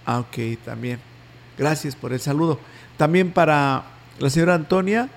Ah, 0.04 0.18
ok, 0.18 0.58
también. 0.64 0.98
Gracias 1.56 1.94
por 1.94 2.12
el 2.12 2.18
saludo. 2.18 2.58
También 2.96 3.30
para 3.30 3.84
la 4.18 4.30
señora 4.30 4.54
Antonia, 4.54 5.08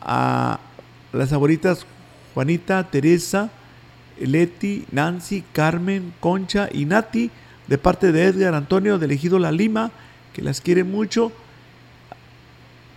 a 0.00 0.58
las 1.12 1.34
abuelitas 1.34 1.84
Juanita, 2.32 2.88
Teresa, 2.88 3.50
Leti, 4.18 4.86
Nancy, 4.90 5.44
Carmen, 5.52 6.14
Concha 6.18 6.70
y 6.72 6.86
Nati, 6.86 7.30
de 7.66 7.76
parte 7.76 8.10
de 8.10 8.24
Edgar 8.24 8.54
Antonio 8.54 8.98
de 8.98 9.04
Elegido 9.04 9.38
La 9.38 9.52
Lima, 9.52 9.90
las 10.40 10.60
quiere 10.60 10.84
mucho. 10.84 11.32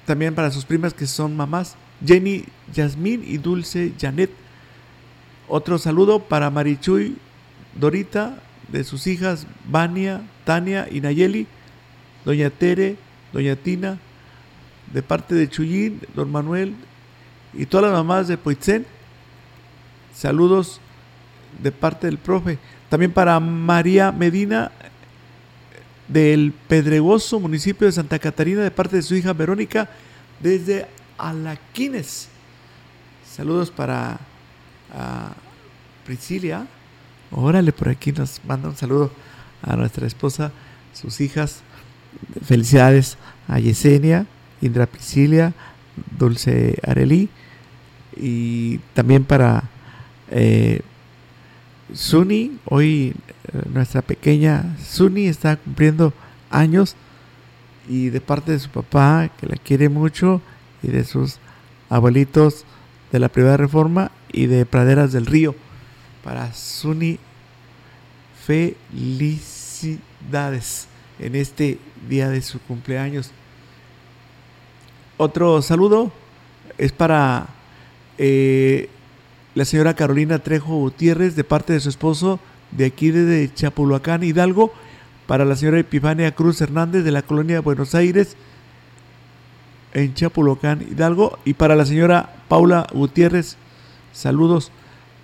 También 0.06 0.36
para 0.36 0.52
sus 0.52 0.66
primas 0.66 0.94
que 0.94 1.08
son 1.08 1.36
mamás, 1.36 1.76
Jenny, 2.06 2.46
Yasmín 2.74 3.24
y 3.26 3.38
Dulce 3.38 3.94
Janet. 4.00 4.32
Otro 5.48 5.78
saludo 5.78 6.20
para 6.20 6.50
Marichuy 6.50 7.18
Dorita, 7.80 8.40
de 8.70 8.84
sus 8.84 9.08
hijas 9.08 9.46
Vania, 9.70 10.22
Tania 10.46 10.88
y 10.90 11.02
Nayeli, 11.02 11.48
Doña 12.26 12.50
Tere, 12.50 12.98
Doña 13.32 13.56
Tina, 13.56 14.00
de 14.92 15.02
parte 15.02 15.36
de 15.36 15.50
Chuyín, 15.50 16.02
Don 16.16 16.32
Manuel 16.32 16.76
y 17.54 17.66
todas 17.66 17.92
las 17.92 17.94
mamás 17.94 18.28
de 18.28 18.38
Poitzen. 18.38 18.86
Saludos 20.14 20.80
de 21.62 21.72
parte 21.72 22.08
del 22.08 22.18
profe. 22.18 22.60
También 22.90 23.12
para 23.12 23.40
María 23.40 24.12
Medina 24.12 24.72
del 26.08 26.54
Pedregoso, 26.68 27.40
municipio 27.40 27.88
de 27.88 27.94
Santa 27.94 28.20
Catarina, 28.20 28.62
de 28.62 28.72
parte 28.72 28.98
de 28.98 29.02
su 29.02 29.16
hija 29.16 29.34
Verónica, 29.34 29.90
desde 30.40 30.88
Alaquines. 31.18 32.30
Saludos 33.30 33.72
para 33.72 34.20
uh, 34.94 36.06
Priscilia. 36.06 36.68
Órale, 37.32 37.72
por 37.72 37.90
aquí 37.90 38.12
nos 38.12 38.42
manda 38.46 38.70
un 38.70 38.76
saludo 38.76 39.12
a 39.62 39.76
nuestra 39.76 40.06
esposa, 40.06 40.52
sus 40.94 41.22
hijas. 41.22 41.62
Felicidades 42.46 43.18
a 43.48 43.60
Yesenia, 43.60 44.28
Indra 44.62 44.86
Priscilia, 44.86 45.54
Dulce 46.18 46.78
Arelí 46.86 47.30
y 48.16 48.78
también 48.94 49.24
para 49.24 49.64
eh, 50.30 50.82
Suni. 51.94 52.60
Hoy 52.66 53.16
eh, 53.54 53.62
nuestra 53.72 54.02
pequeña 54.02 54.76
Suni 54.84 55.28
está 55.28 55.56
cumpliendo 55.58 56.14
años 56.50 56.96
y 57.88 58.10
de 58.10 58.20
parte 58.22 58.52
de 58.52 58.60
su 58.60 58.70
papá, 58.70 59.30
que 59.40 59.48
la 59.48 59.56
quiere 59.58 59.90
mucho, 59.90 60.42
y 60.82 60.88
de 60.88 61.04
sus 61.04 61.38
abuelitos 61.90 62.66
de 63.12 63.20
la 63.20 63.30
Primera 63.30 63.58
Reforma 63.58 64.12
y 64.32 64.48
de 64.48 64.66
Praderas 64.66 65.12
del 65.12 65.26
Río. 65.26 65.54
Para 66.24 66.54
Suni, 66.54 67.20
felicidades 68.46 69.98
en 71.20 71.36
este 71.36 71.78
día 72.10 72.30
de 72.30 72.42
su 72.42 72.60
cumpleaños. 72.62 73.32
Otro 75.18 75.62
saludo 75.62 76.12
es 76.78 76.92
para 76.92 77.48
eh, 78.18 78.90
la 79.56 79.66
señora 79.66 79.96
Carolina 79.96 80.40
Trejo 80.40 80.76
Gutiérrez 80.78 81.36
de 81.36 81.44
parte 81.44 81.74
de 81.74 81.80
su 81.80 81.90
esposo 81.90 82.40
de 82.72 82.86
aquí 82.86 83.12
de 83.12 83.52
Chapulhuacán, 83.54 84.24
Hidalgo, 84.24 84.74
para 85.28 85.46
la 85.46 85.56
señora 85.56 85.80
Epifania 85.80 86.34
Cruz 86.34 86.60
Hernández 86.62 87.04
de 87.04 87.12
la 87.12 87.22
colonia 87.22 87.58
de 87.58 87.62
Buenos 87.62 87.94
Aires 87.96 88.36
en 89.94 90.14
Chapulhuacán, 90.16 90.82
Hidalgo, 90.82 91.38
y 91.46 91.54
para 91.54 91.76
la 91.76 91.86
señora 91.86 92.34
Paula 92.48 92.88
Gutiérrez, 92.94 93.58
saludos 94.12 94.72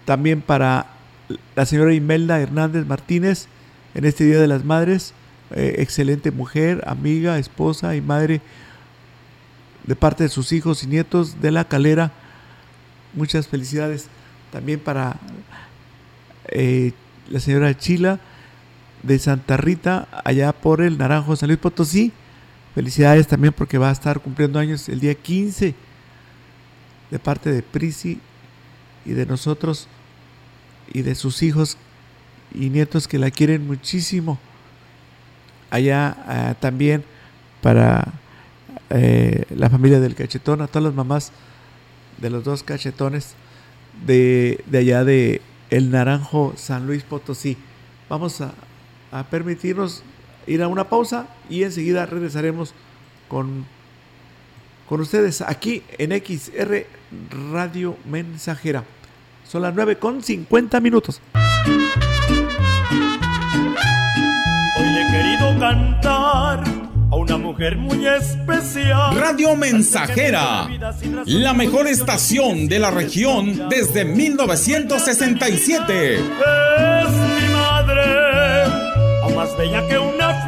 también 0.06 0.42
para 0.42 0.88
la 1.56 1.66
señora 1.66 1.94
Imelda 1.94 2.40
Hernández 2.40 2.86
Martínez 2.86 3.48
en 3.96 4.06
este 4.06 4.26
Día 4.26 4.40
de 4.40 4.48
las 4.48 4.64
Madres, 4.64 5.14
eh, 5.56 5.78
excelente 5.80 6.30
mujer, 6.30 6.84
amiga, 6.86 7.40
esposa 7.40 7.96
y 7.96 8.02
madre 8.02 8.42
de 9.86 9.96
parte 9.96 10.24
de 10.24 10.30
sus 10.30 10.52
hijos 10.52 10.84
y 10.84 10.88
nietos 10.88 11.42
de 11.42 11.52
la 11.52 11.66
calera. 11.66 12.12
Muchas 13.16 13.48
felicidades 13.48 14.08
también 14.52 14.80
para 14.80 15.18
eh, 16.48 16.94
la 17.30 17.40
señora 17.40 17.78
Chila 17.78 18.20
de 19.04 19.20
Santa 19.20 19.58
Rita, 19.58 20.08
allá 20.24 20.52
por 20.52 20.82
el 20.82 20.98
Naranjo 20.98 21.36
San 21.36 21.48
Luis 21.48 21.60
Potosí. 21.60 22.12
Felicidades 22.76 23.28
también 23.28 23.54
porque 23.54 23.78
va 23.78 23.90
a 23.90 23.94
estar 23.94 24.20
cumpliendo 24.20 24.60
años 24.60 24.90
el 24.90 25.00
día 25.00 25.16
15 25.16 25.76
de 27.12 27.20
parte 27.20 27.52
de 27.52 27.64
Prisi 27.64 28.20
y 29.06 29.12
de 29.12 29.26
nosotros 29.26 29.88
y 30.94 31.02
de 31.02 31.16
sus 31.16 31.42
hijos 31.42 31.78
y 32.54 32.70
nietos 32.70 33.08
que 33.08 33.20
la 33.20 33.32
quieren 33.32 33.66
muchísimo. 33.66 34.40
Allá 35.72 36.18
uh, 36.28 36.62
también 36.62 37.04
para 37.62 38.08
eh, 38.90 39.46
la 39.50 39.70
familia 39.70 40.00
del 40.00 40.16
cachetón, 40.16 40.62
a 40.62 40.68
todas 40.68 40.86
las 40.86 40.94
mamás 40.94 41.32
de 42.18 42.30
los 42.30 42.44
dos 42.44 42.64
cachetones 42.64 43.36
de, 44.06 44.64
de 44.66 44.78
allá 44.78 45.04
de 45.04 45.42
El 45.70 45.92
Naranjo, 45.92 46.54
San 46.56 46.88
Luis 46.88 47.04
Potosí. 47.04 47.58
Vamos 48.10 48.42
a, 48.42 48.54
a 49.12 49.24
permitirnos 49.26 50.04
ir 50.48 50.64
a 50.64 50.68
una 50.68 50.90
pausa 50.90 51.28
y 51.50 51.64
enseguida 51.64 52.06
regresaremos 52.06 52.74
con, 53.28 53.66
con 54.88 55.02
ustedes 55.02 55.42
aquí 55.42 55.84
en 55.98 56.12
XR 56.12 56.86
Radio 57.54 57.96
Mensajera. 58.06 58.84
Son 59.48 59.62
las 59.62 59.74
9 59.74 59.98
con 59.98 60.22
50 60.22 60.80
minutos. 60.80 61.22
Hoy 64.78 64.86
le 64.86 65.02
he 65.02 65.12
querido 65.12 65.60
cantar 65.60 66.79
a 67.12 67.16
una 67.16 67.38
mujer 67.38 67.78
muy 67.78 68.08
especial. 68.08 69.16
Radio 69.20 69.56
Mensajera, 69.56 70.68
la 71.26 71.54
mejor 71.54 71.88
estación 71.88 72.68
de 72.68 72.80
la 72.80 72.92
región 72.92 73.70
desde 73.70 74.04
1967. 74.06 76.16
Es 76.16 76.22
mi 76.22 77.54
madre, 77.54 78.64
aún 79.24 79.36
más 79.36 79.58
bella 79.58 79.88
que 79.88 79.98
una. 79.98 80.39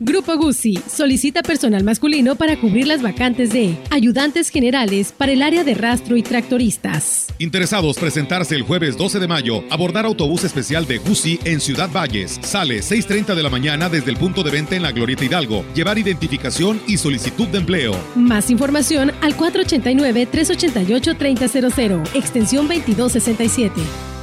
Grupo 0.00 0.36
Guzzi 0.36 0.78
solicita 0.86 1.42
personal 1.42 1.82
masculino 1.82 2.36
para 2.36 2.60
cubrir 2.60 2.86
las 2.86 3.02
vacantes 3.02 3.50
de 3.50 3.76
ayudantes 3.90 4.50
generales 4.50 5.10
para 5.10 5.32
el 5.32 5.42
área 5.42 5.64
de 5.64 5.74
rastro 5.74 6.16
y 6.16 6.22
tractoristas. 6.22 7.26
Interesados 7.38 7.98
presentarse 7.98 8.54
el 8.54 8.62
jueves 8.62 8.96
12 8.96 9.18
de 9.18 9.26
mayo, 9.26 9.64
abordar 9.70 10.06
autobús 10.06 10.44
especial 10.44 10.86
de 10.86 10.98
Guzzi 10.98 11.40
en 11.44 11.60
Ciudad 11.60 11.90
Valles. 11.90 12.38
Sale 12.42 12.78
6.30 12.78 13.34
de 13.34 13.42
la 13.42 13.50
mañana 13.50 13.88
desde 13.88 14.12
el 14.12 14.16
punto 14.16 14.44
de 14.44 14.52
venta 14.52 14.76
en 14.76 14.82
la 14.82 14.92
Glorieta 14.92 15.24
Hidalgo. 15.24 15.64
Llevar 15.74 15.98
identificación 15.98 16.80
y 16.86 16.96
solicitud 16.96 17.48
de 17.48 17.58
empleo. 17.58 17.96
Más 18.14 18.50
información 18.50 19.10
al 19.20 19.36
489-388-3000, 19.36 22.14
extensión 22.14 22.68
2267. 22.68 24.17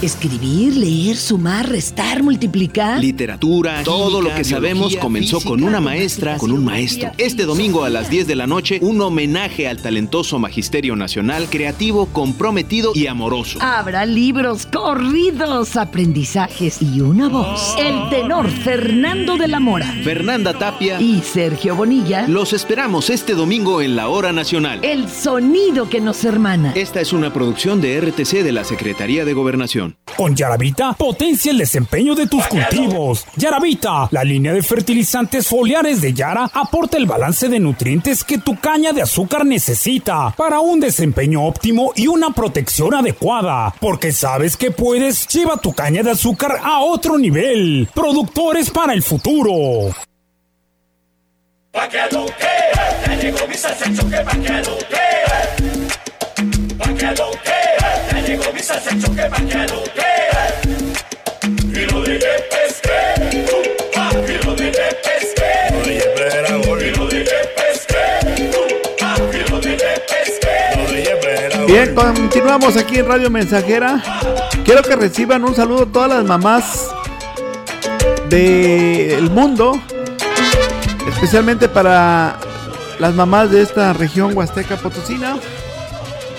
Escribir, 0.00 0.76
leer, 0.76 1.16
sumar, 1.16 1.68
restar, 1.68 2.22
multiplicar. 2.22 3.00
Literatura, 3.00 3.82
todo 3.82 4.22
lo 4.22 4.32
que 4.32 4.44
sabemos 4.44 4.94
comenzó 4.94 5.40
con 5.40 5.60
una 5.64 5.80
maestra, 5.80 6.38
con 6.38 6.52
un 6.52 6.64
maestro. 6.64 7.10
Este 7.18 7.42
domingo 7.42 7.82
a 7.82 7.90
las 7.90 8.08
10 8.08 8.28
de 8.28 8.36
la 8.36 8.46
noche, 8.46 8.78
un 8.80 9.00
homenaje 9.00 9.66
al 9.66 9.82
talentoso 9.82 10.38
Magisterio 10.38 10.94
Nacional, 10.94 11.48
creativo, 11.50 12.06
comprometido 12.12 12.92
y 12.94 13.08
amoroso. 13.08 13.58
Habrá 13.60 14.06
libros, 14.06 14.66
corridos, 14.66 15.74
aprendizajes 15.74 16.80
y 16.80 17.00
una 17.00 17.28
voz. 17.28 17.74
El 17.76 18.08
tenor 18.08 18.48
Fernando 18.48 19.36
de 19.36 19.48
la 19.48 19.58
Mora. 19.58 19.92
Fernanda 20.04 20.56
Tapia 20.56 21.00
y 21.00 21.22
Sergio 21.22 21.74
Bonilla. 21.74 22.28
Los 22.28 22.52
esperamos 22.52 23.10
este 23.10 23.34
domingo 23.34 23.82
en 23.82 23.96
la 23.96 24.06
Hora 24.06 24.32
Nacional. 24.32 24.78
El 24.84 25.08
sonido 25.08 25.88
que 25.90 26.00
nos 26.00 26.24
hermana. 26.24 26.70
Esta 26.76 27.00
es 27.00 27.12
una 27.12 27.32
producción 27.32 27.80
de 27.80 28.00
RTC 28.00 28.44
de 28.44 28.52
la 28.52 28.62
Secretaría 28.62 29.24
de 29.24 29.32
Gobernación. 29.32 29.87
Con 30.16 30.34
Yaravita, 30.34 30.94
potencia 30.94 31.52
el 31.52 31.58
desempeño 31.58 32.14
de 32.14 32.26
tus 32.26 32.46
cultivos. 32.46 33.24
Yaravita, 33.36 34.08
la 34.10 34.24
línea 34.24 34.52
de 34.52 34.62
fertilizantes 34.62 35.46
foliares 35.46 36.00
de 36.00 36.12
Yara, 36.12 36.50
aporta 36.52 36.96
el 36.96 37.06
balance 37.06 37.48
de 37.48 37.60
nutrientes 37.60 38.24
que 38.24 38.38
tu 38.38 38.58
caña 38.58 38.92
de 38.92 39.02
azúcar 39.02 39.46
necesita 39.46 40.34
para 40.36 40.60
un 40.60 40.80
desempeño 40.80 41.44
óptimo 41.44 41.92
y 41.94 42.06
una 42.08 42.30
protección 42.30 42.94
adecuada. 42.94 43.74
Porque 43.80 44.12
sabes 44.12 44.56
que 44.56 44.70
puedes, 44.70 45.28
lleva 45.28 45.56
tu 45.56 45.72
caña 45.72 46.02
de 46.02 46.10
azúcar 46.10 46.60
a 46.62 46.80
otro 46.80 47.18
nivel. 47.18 47.88
Productores 47.94 48.70
para 48.70 48.92
el 48.92 49.02
futuro. 49.02 49.94
Pa' 51.72 51.88
que 51.88 51.98
lo 52.12 52.26
que 52.26 52.54
ya 53.06 53.14
llegó 53.14 53.46
mi 53.46 53.54
choque, 53.54 54.16
pa' 54.24 54.32
que 54.32 54.52
lo 54.68 54.78
que 54.78 55.06
pa' 56.78 56.94
que 56.94 57.06
lo 57.06 57.30
que 57.30 57.57
Bien, 71.66 71.94
continuamos 71.94 72.76
aquí 72.76 72.98
en 72.98 73.06
Radio 73.06 73.30
Mensajera. 73.30 74.02
Quiero 74.62 74.82
que 74.82 74.96
reciban 74.96 75.44
un 75.44 75.54
saludo 75.54 75.84
a 75.84 75.86
todas 75.86 76.10
las 76.10 76.24
mamás 76.24 76.88
del 78.28 79.30
mundo, 79.30 79.80
especialmente 81.08 81.66
para 81.68 82.38
las 82.98 83.14
mamás 83.14 83.50
de 83.50 83.62
esta 83.62 83.94
región 83.94 84.36
huasteca 84.36 84.76
potosina. 84.76 85.38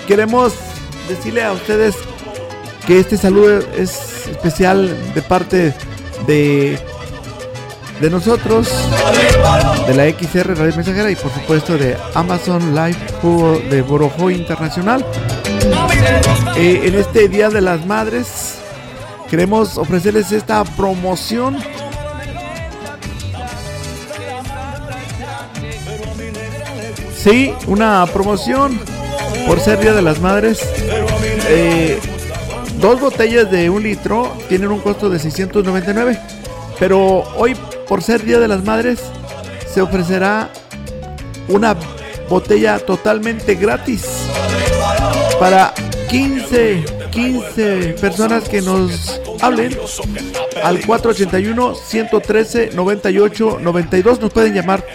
Queremos 0.07 0.68
decirle 1.09 1.43
a 1.43 1.51
ustedes 1.51 1.95
que 2.87 2.99
este 2.99 3.17
saludo 3.17 3.59
es 3.75 4.27
especial 4.27 4.95
de 5.13 5.21
parte 5.21 5.73
de 6.27 6.79
de 7.99 8.09
nosotros, 8.09 8.69
de 9.87 9.93
la 9.93 10.09
XR 10.09 10.57
Radio 10.57 10.73
Mensajera 10.75 11.11
y 11.11 11.15
por 11.15 11.33
supuesto 11.33 11.77
de 11.77 11.97
Amazon 12.13 12.73
Live 12.73 12.97
Jugo 13.21 13.59
de 13.69 13.81
Borojo 13.81 14.29
Internacional. 14.29 15.05
Eh, 16.55 16.81
en 16.85 16.95
este 16.95 17.27
Día 17.27 17.49
de 17.49 17.59
las 17.59 17.85
Madres 17.85 18.55
queremos 19.29 19.77
ofrecerles 19.77 20.31
esta 20.31 20.63
promoción. 20.63 21.57
Sí, 27.17 27.53
una 27.67 28.05
promoción 28.13 28.79
por 29.49 29.59
ser 29.59 29.79
Día 29.79 29.95
de 29.95 30.03
las 30.03 30.19
Madres. 30.21 30.59
Eh, 31.47 31.99
dos 32.79 33.01
botellas 33.01 33.49
de 33.49 33.71
un 33.71 33.81
litro 33.81 34.31
tienen 34.47 34.69
un 34.69 34.79
costo 34.79 35.09
de 35.09 35.17
699. 35.17 36.19
Pero 36.77 37.23
hoy, 37.35 37.55
por 37.87 38.03
ser 38.03 38.23
Día 38.23 38.37
de 38.37 38.47
las 38.47 38.63
Madres, 38.63 38.99
se 39.73 39.81
ofrecerá 39.81 40.51
una 41.47 41.75
botella 42.29 42.77
totalmente 42.77 43.55
gratis 43.55 44.05
para 45.39 45.73
15, 46.11 46.85
15 47.09 47.95
personas 47.99 48.47
que 48.47 48.61
nos 48.61 49.19
hablen 49.41 49.75
al 50.63 50.85
481 50.85 51.73
113 51.73 52.69
98 52.75 53.57
92 53.61 54.21
nos 54.21 54.31
pueden 54.31 54.53
llamar 54.53 54.85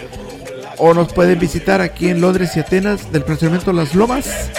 o 0.77 0.93
nos 0.93 1.11
pueden 1.13 1.39
visitar 1.39 1.81
aquí 1.81 2.09
en 2.09 2.21
Londres 2.21 2.51
y 2.55 2.59
Atenas 2.59 3.11
del 3.11 3.23
procedimiento 3.23 3.71
Las 3.73 3.95
Lomas. 3.95 4.49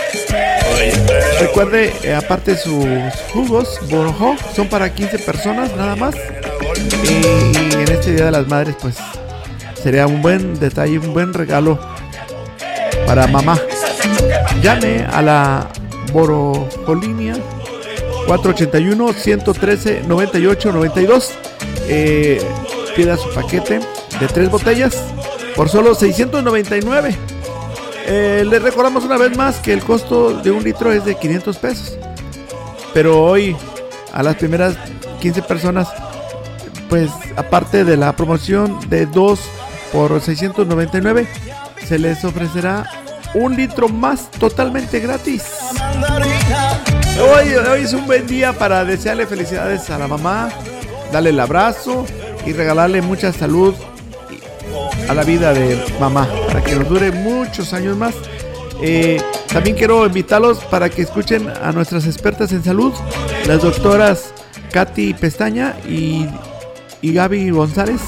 Recuerde, 1.41 1.93
eh, 2.03 2.15
aparte 2.15 2.57
sus 2.57 2.85
jugos, 3.33 3.79
Borojo, 3.91 4.37
son 4.55 4.69
para 4.69 4.93
15 4.93 5.19
personas 5.21 5.75
nada 5.77 5.97
más. 5.97 6.15
Y, 7.05 7.75
en 7.75 7.89
este 7.91 8.15
Día 8.15 8.27
de 8.27 8.31
las 8.31 8.47
Madres, 8.49 8.77
pues 8.81 8.97
sería 9.83 10.07
un 10.07 10.23
buen 10.23 10.59
detalle, 10.59 10.99
un 10.99 11.13
buen 11.13 11.33
regalo 11.33 11.79
para 13.07 13.27
mamá. 13.27 13.59
Llame 14.63 15.07
a 15.13 15.23
la 15.23 15.69
Borojolinia 16.13 17.35
481 18.27 19.13
113 19.13 20.03
98 20.07 20.73
92. 20.73 21.33
Eh, 21.89 22.43
pida 22.97 23.17
su 23.17 23.33
paquete 23.35 23.81
de 24.19 24.27
tres 24.27 24.51
botellas 24.51 24.97
por 25.57 25.71
solo 25.71 25.95
699. 25.95 27.17
Eh, 28.09 28.45
les 28.49 28.63
recordamos 28.63 29.05
una 29.05 29.17
vez 29.17 29.37
más 29.37 29.57
que 29.57 29.73
el 29.73 29.83
costo 29.83 30.35
de 30.41 30.51
un 30.51 30.63
litro 30.63 30.93
es 30.93 31.05
de 31.05 31.17
500 31.17 31.57
pesos. 31.57 31.99
Pero 32.95 33.23
hoy, 33.23 33.57
a 34.13 34.23
las 34.23 34.37
primeras 34.37 34.77
15 35.21 35.43
personas, 35.43 35.89
pues 36.89 37.11
aparte 37.37 37.85
de 37.85 37.97
la 37.97 38.15
promoción 38.15 38.79
de 38.89 39.07
2 39.07 39.41
por 39.93 40.21
699, 40.21 41.27
se 41.85 41.99
les 41.99 42.25
ofrecerá 42.25 42.89
un 43.35 43.57
litro 43.57 43.89
más 43.89 44.31
totalmente 44.31 45.01
gratis. 45.01 45.45
Hoy, 47.19 47.55
hoy 47.55 47.81
es 47.83 47.93
un 47.93 48.07
buen 48.07 48.27
día 48.27 48.53
para 48.53 48.85
desearle 48.85 49.27
felicidades 49.27 49.89
a 49.91 49.99
la 49.99 50.07
mamá, 50.07 50.51
darle 51.13 51.31
el 51.31 51.41
abrazo 51.41 52.05
y 52.45 52.53
regalarle 52.53 53.03
mucha 53.03 53.33
salud 53.33 53.75
a 55.09 55.15
la 55.15 55.23
vida 55.23 55.53
de 55.53 55.83
mamá 56.01 56.29
para 56.47 56.63
que 56.63 56.75
nos 56.75 56.89
dure 56.89 57.13
muchos 57.13 57.73
años 57.73 57.97
más. 57.97 58.15
Eh, 58.83 59.21
también 59.49 59.77
quiero 59.77 60.07
invitarlos 60.07 60.59
para 60.65 60.91
que 60.91 61.03
escuchen 61.03 61.49
a 61.49 61.73
nuestras 61.73 62.07
expertas 62.07 62.53
en 62.53 62.63
salud, 62.63 62.93
las 63.47 63.63
doctoras 63.63 64.35
Katy 64.73 65.15
Pestaña 65.15 65.75
y, 65.89 66.27
y 67.01 67.13
Gaby 67.13 67.51
González. 67.51 68.01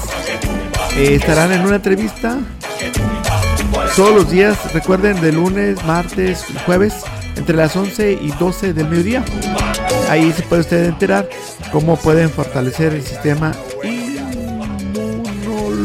Eh, 0.95 1.15
estarán 1.15 1.51
en 1.51 1.61
una 1.61 1.77
entrevista 1.77 2.37
todos 3.95 4.13
los 4.13 4.29
días, 4.29 4.73
recuerden, 4.73 5.19
de 5.21 5.31
lunes, 5.31 5.83
martes, 5.85 6.45
jueves, 6.65 6.93
entre 7.35 7.55
las 7.55 7.75
11 7.75 8.13
y 8.13 8.31
12 8.39 8.73
del 8.73 8.87
mediodía. 8.87 9.23
Ahí 10.09 10.31
se 10.31 10.43
puede 10.43 10.61
usted 10.61 10.85
enterar 10.85 11.29
cómo 11.71 11.97
pueden 11.97 12.29
fortalecer 12.29 12.93
el 12.93 13.03
sistema 13.03 13.53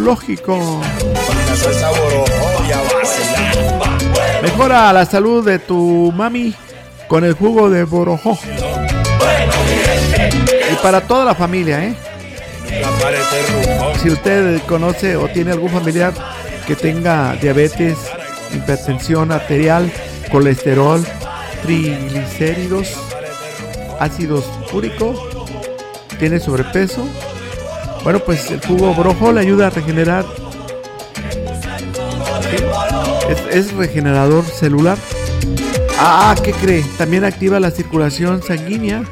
inmunológico. 0.04 0.80
Mejora 4.42 4.92
la 4.92 5.06
salud 5.06 5.44
de 5.44 5.58
tu 5.58 6.12
mami 6.14 6.54
con 7.08 7.24
el 7.24 7.32
jugo 7.32 7.70
de 7.70 7.84
borojó. 7.84 8.38
Y 10.70 10.74
para 10.82 11.00
toda 11.00 11.24
la 11.24 11.34
familia, 11.34 11.84
¿eh? 11.84 11.94
Si 14.02 14.10
usted 14.10 14.60
conoce 14.66 15.16
o 15.16 15.28
tiene 15.28 15.52
algún 15.52 15.70
familiar 15.70 16.12
que 16.66 16.76
tenga 16.76 17.34
diabetes, 17.36 17.96
hipertensión 18.52 19.32
arterial, 19.32 19.90
colesterol, 20.30 21.04
triglicéridos, 21.62 22.94
ácidos 24.00 24.44
úricos, 24.72 25.18
tiene 26.18 26.40
sobrepeso, 26.40 27.06
bueno, 28.04 28.20
pues 28.20 28.48
el 28.50 28.60
jugo 28.60 28.94
brojo 28.94 29.32
le 29.32 29.40
ayuda 29.40 29.66
a 29.68 29.70
regenerar. 29.70 30.26
Es, 33.30 33.40
es 33.50 33.72
regenerador 33.72 34.44
celular. 34.44 34.98
Ah, 35.98 36.34
¿qué 36.44 36.52
cree? 36.52 36.84
También 36.98 37.24
activa 37.24 37.58
la 37.58 37.70
circulación 37.70 38.42
sanguínea, 38.42 39.04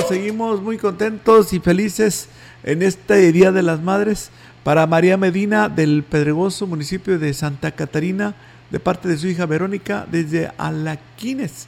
seguimos, 0.10 0.64
muy 0.64 0.80
contentos 0.80 1.54
y 1.54 1.60
felices 1.60 2.30
en 2.64 2.82
este 2.82 3.32
Día 3.32 3.52
de 3.52 3.62
las 3.62 3.80
Madres 3.80 4.32
para 4.64 4.88
María 4.88 5.18
Medina 5.18 5.70
del 5.70 6.04
Pedregoso, 6.04 6.66
municipio 6.66 7.20
de 7.20 7.32
Santa 7.36 7.76
Catarina, 7.76 8.34
de 8.72 8.80
parte 8.80 9.08
de 9.08 9.18
su 9.18 9.28
hija 9.28 9.46
Verónica 9.46 10.08
desde 10.12 10.52
Alaquines. 10.58 11.68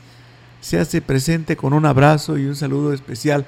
Se 0.60 0.80
hace 0.80 1.04
presente 1.04 1.56
con 1.56 1.74
un 1.74 1.86
abrazo 1.86 2.36
y 2.40 2.48
un 2.48 2.56
saludo 2.56 2.94
especial 2.94 3.46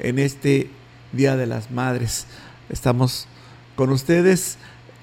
en 0.00 0.18
este 0.18 0.68
Día 1.12 1.34
de 1.36 1.46
las 1.46 1.70
Madres. 1.70 2.26
Estamos 2.68 3.28
con 3.74 3.88
ustedes 3.88 4.58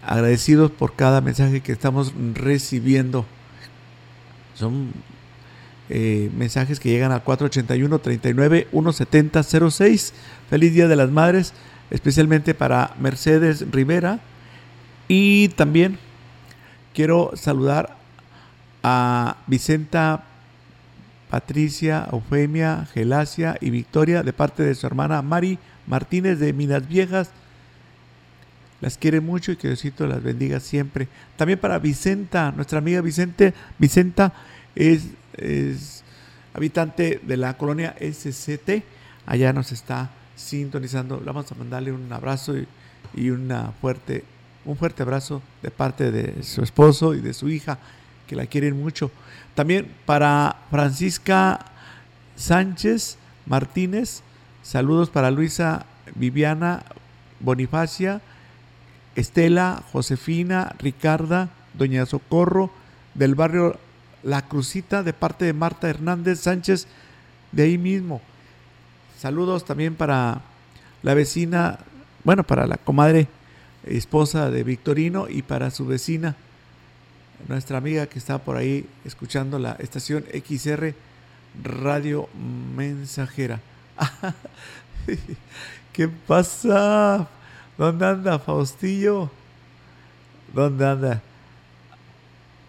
agradecidos 0.06 0.70
por 0.70 0.96
cada 0.96 1.22
mensaje 1.22 1.62
que 1.62 1.72
estamos 1.72 2.14
recibiendo. 2.36 3.26
Son 4.54 4.94
eh, 5.96 6.32
mensajes 6.36 6.80
que 6.80 6.90
llegan 6.90 7.12
al 7.12 7.24
481 7.24 8.00
39 8.00 8.68
170 8.72 9.44
06. 9.44 10.14
Feliz 10.50 10.74
Día 10.74 10.88
de 10.88 10.96
las 10.96 11.12
Madres, 11.12 11.54
especialmente 11.92 12.56
para 12.56 12.96
Mercedes 13.00 13.70
Rivera. 13.70 14.20
Y 15.08 15.50
también 15.50 16.00
quiero 16.96 17.34
saludar 17.36 17.96
a 18.82 19.38
Vicenta, 19.46 20.24
Patricia, 21.30 22.08
Eufemia, 22.12 22.88
Gelacia 22.92 23.56
y 23.62 23.70
Victoria 23.70 24.24
de 24.24 24.34
parte 24.34 24.64
de 24.64 24.74
su 24.74 24.88
hermana 24.88 25.22
Mari 25.22 25.60
Martínez 25.86 26.40
de 26.40 26.54
Minas 26.54 26.88
Viejas. 26.88 27.30
Las 28.82 28.98
quiere 28.98 29.22
mucho 29.22 29.52
y 29.52 29.58
que 29.58 29.68
Diosito 29.68 30.08
las 30.08 30.24
bendiga 30.24 30.60
siempre. 30.60 31.08
También 31.38 31.60
para 31.60 31.78
Vicenta, 31.78 32.52
nuestra 32.52 32.80
amiga 32.80 33.02
Vicente, 33.02 33.54
Vicenta 33.78 34.34
es, 34.74 35.04
es 35.38 36.04
habitante 36.54 37.20
de 37.24 37.38
la 37.38 37.58
colonia 37.58 37.96
SCT. 38.00 38.84
Allá 39.26 39.54
nos 39.54 39.72
está 39.72 40.12
sintonizando. 40.36 41.22
Vamos 41.24 41.52
a 41.52 41.56
mandarle 41.56 41.92
un 41.92 42.12
abrazo 42.12 42.58
y, 42.58 42.68
y 43.16 43.30
una 43.30 43.72
fuerte, 43.82 44.24
un 44.66 44.78
fuerte 44.78 45.04
abrazo 45.04 45.42
de 45.62 45.72
parte 45.72 46.12
de 46.12 46.44
su 46.44 46.62
esposo 46.62 47.14
y 47.14 47.22
de 47.22 47.34
su 47.34 47.50
hija, 47.50 47.80
que 48.28 48.36
la 48.36 48.46
quieren 48.46 48.80
mucho. 48.80 49.12
También 49.56 49.92
para 50.06 50.56
Francisca 50.70 51.60
Sánchez 52.36 53.18
Martínez, 53.46 54.22
saludos 54.64 55.10
para 55.10 55.32
Luisa 55.32 55.86
Viviana 56.16 56.84
Bonifacia, 57.40 58.22
Estela, 59.16 59.84
Josefina, 59.92 60.76
Ricarda, 60.80 61.50
Doña 61.74 62.06
Socorro, 62.06 62.72
del 63.14 63.36
barrio 63.36 63.80
La 64.24 64.44
Crucita, 64.44 65.04
de 65.04 65.14
parte 65.14 65.46
de 65.46 65.54
Marta 65.54 65.90
Hernández 65.90 66.40
Sánchez, 66.40 66.88
de 67.52 67.64
ahí 67.64 67.78
mismo. 67.78 68.22
Saludos 69.20 69.66
también 69.66 69.96
para 69.96 70.42
la 71.02 71.14
vecina, 71.14 71.80
bueno, 72.24 72.44
para 72.44 72.68
la 72.68 72.78
comadre 72.78 73.28
esposa 73.86 74.50
de 74.50 74.64
Victorino 74.64 75.28
y 75.30 75.42
para 75.42 75.72
su 75.72 75.86
vecina, 75.86 76.36
nuestra 77.48 77.78
amiga 77.78 78.08
que 78.08 78.20
está 78.20 78.38
por 78.38 78.56
ahí 78.56 78.88
escuchando 79.04 79.60
la 79.60 79.74
estación 79.74 80.26
XR 80.34 80.94
Radio 81.62 82.30
Mensajera. 82.76 83.60
¿Qué 85.94 86.08
pasa? 86.08 87.28
¿Dónde 87.78 88.06
anda 88.06 88.40
Faustillo? 88.40 89.30
¿Dónde 90.54 90.86
anda? 90.86 91.22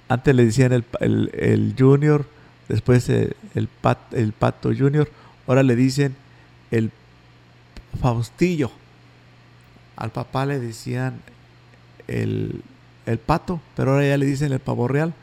Antes 0.09 0.35
le 0.35 0.45
decían 0.45 0.73
el, 0.73 0.85
el, 1.01 1.31
el 1.35 1.75
Junior, 1.79 2.27
después 2.69 3.09
el, 3.09 3.37
el, 3.55 3.69
pat, 3.69 3.99
el 4.13 4.33
Pato 4.33 4.71
Junior, 4.77 5.09
ahora 5.47 5.63
le 5.63 5.77
dicen 5.77 6.15
el 6.71 6.91
Faustillo. 8.01 8.71
Al 9.97 10.11
papá 10.11 10.45
le 10.45 10.59
decían 10.59 11.21
el, 12.09 12.63
el 13.07 13.19
Pato, 13.19 13.61
pero 13.77 13.93
ahora 13.93 14.07
ya 14.07 14.17
le 14.17 14.27
dicen 14.27 14.53
el 14.53 14.61
Pavo 14.61 14.89
Real. 14.89 15.15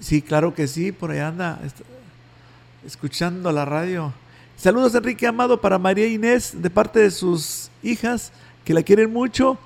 Sí, 0.00 0.22
claro 0.22 0.54
que 0.54 0.66
sí, 0.66 0.92
por 0.92 1.10
ahí 1.10 1.18
anda 1.18 1.60
escuchando 2.86 3.52
la 3.52 3.64
radio. 3.64 4.12
Saludos 4.56 4.94
Enrique 4.94 5.26
Amado 5.26 5.60
para 5.60 5.78
María 5.78 6.06
Inés 6.06 6.60
de 6.60 6.70
parte 6.70 7.00
de 7.00 7.10
sus 7.10 7.70
hijas 7.82 8.32
que 8.64 8.74
la 8.74 8.82
quieren 8.82 9.12
mucho. 9.12 9.58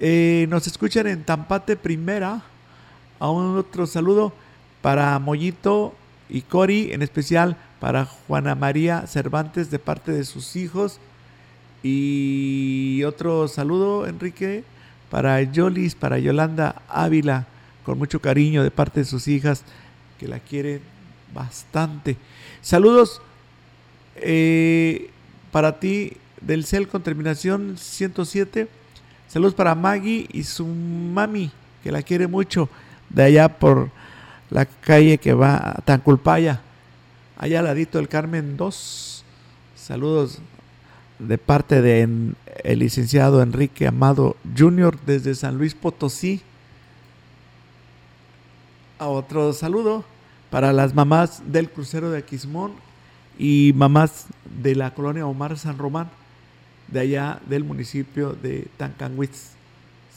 Eh, 0.00 0.46
nos 0.48 0.66
escuchan 0.66 1.06
en 1.06 1.24
Tampate 1.24 1.76
Primera. 1.76 2.42
A 3.20 3.28
un 3.28 3.58
otro 3.58 3.86
saludo 3.86 4.32
para 4.80 5.18
Mollito 5.18 5.94
y 6.30 6.40
Cori, 6.40 6.90
en 6.92 7.02
especial 7.02 7.58
para 7.78 8.06
Juana 8.06 8.54
María 8.54 9.06
Cervantes 9.06 9.70
de 9.70 9.78
parte 9.78 10.10
de 10.10 10.24
sus 10.24 10.56
hijos. 10.56 10.98
Y 11.82 13.02
otro 13.04 13.46
saludo, 13.46 14.06
Enrique, 14.06 14.64
para 15.10 15.42
Yolis, 15.42 15.94
para 15.94 16.18
Yolanda 16.18 16.80
Ávila, 16.88 17.46
con 17.84 17.98
mucho 17.98 18.22
cariño 18.22 18.62
de 18.62 18.70
parte 18.70 19.00
de 19.00 19.06
sus 19.06 19.28
hijas, 19.28 19.64
que 20.18 20.26
la 20.26 20.40
quieren 20.40 20.80
bastante. 21.34 22.16
Saludos 22.62 23.20
eh, 24.16 25.10
para 25.52 25.78
ti 25.78 26.14
del 26.40 26.64
CEL 26.64 26.88
con 26.88 27.02
terminación 27.02 27.76
107. 27.76 28.66
Saludos 29.28 29.52
para 29.52 29.74
Maggie 29.74 30.26
y 30.32 30.42
su 30.44 30.64
mami, 30.66 31.50
que 31.82 31.92
la 31.92 32.02
quiere 32.02 32.26
mucho, 32.26 32.70
de 33.10 33.24
allá 33.24 33.58
por 33.58 33.90
la 34.50 34.64
calle 34.64 35.18
que 35.18 35.34
va 35.34 35.56
a 35.56 35.74
Tanculpaya, 35.84 36.60
allá 37.36 37.58
al 37.58 37.66
ladito 37.66 37.98
del 37.98 38.08
Carmen 38.08 38.56
2. 38.56 39.24
Saludos 39.76 40.38
de 41.18 41.38
parte 41.38 41.82
de 41.82 42.32
el 42.64 42.78
licenciado 42.78 43.42
Enrique 43.42 43.86
Amado 43.86 44.36
Jr. 44.56 44.98
desde 45.04 45.34
San 45.34 45.58
Luis 45.58 45.74
Potosí. 45.74 46.40
A 48.98 49.06
otro 49.06 49.52
saludo 49.52 50.04
para 50.50 50.72
las 50.72 50.94
mamás 50.94 51.42
del 51.46 51.70
crucero 51.70 52.10
de 52.10 52.18
Aquismón 52.18 52.72
y 53.38 53.72
mamás 53.74 54.26
de 54.62 54.74
la 54.74 54.92
colonia 54.92 55.26
Omar 55.26 55.56
San 55.56 55.78
Román, 55.78 56.10
de 56.88 57.00
allá 57.00 57.40
del 57.46 57.64
municipio 57.64 58.32
de 58.32 58.68
Tancanwitz, 58.76 59.52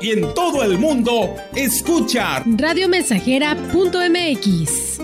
y 0.00 0.10
en 0.10 0.34
todo 0.34 0.62
el 0.62 0.78
mundo, 0.78 1.34
escucha. 1.54 2.42
Radiomensajera.mx. 2.44 5.00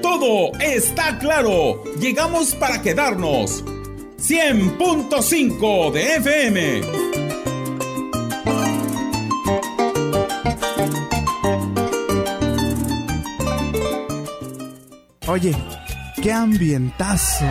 Todo 0.00 0.52
está 0.60 1.18
claro. 1.18 1.82
Llegamos 2.00 2.54
para 2.54 2.80
quedarnos. 2.80 3.62
100.5 4.18 5.92
de 5.92 6.16
FM. 6.16 6.80
Oye, 15.28 15.54
qué 16.22 16.32
ambientazo. 16.32 17.44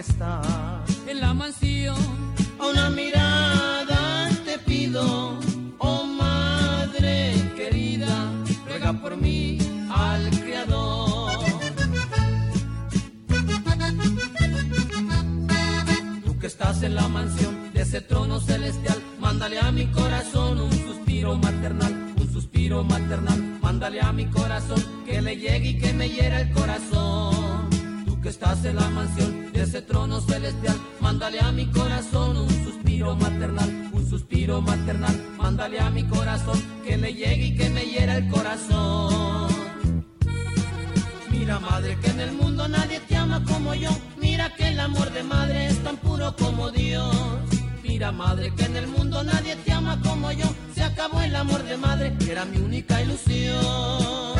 Que 0.00 0.12
estás 0.12 0.59
madre, 51.80 52.14
que 52.18 52.30
era 52.30 52.44
mi 52.44 52.58
única 52.58 53.00
ilusión. 53.02 54.39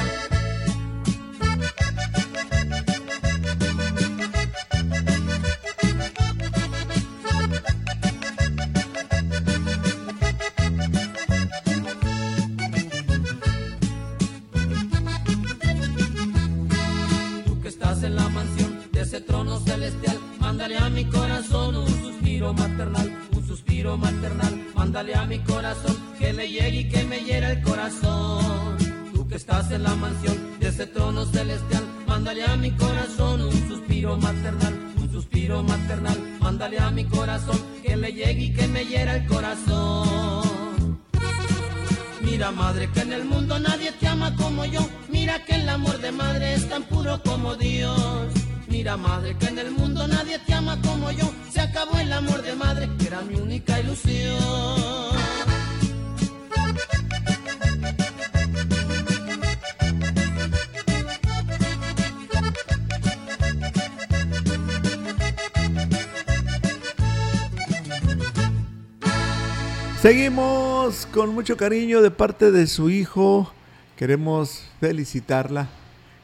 Seguimos 70.11 71.07
con 71.07 71.33
mucho 71.33 71.57
cariño 71.57 72.03
de 72.03 72.11
parte 72.11 72.51
de 72.51 72.67
su 72.67 72.91
hijo. 72.91 73.53
Queremos 73.95 74.65
felicitarla 74.81 75.69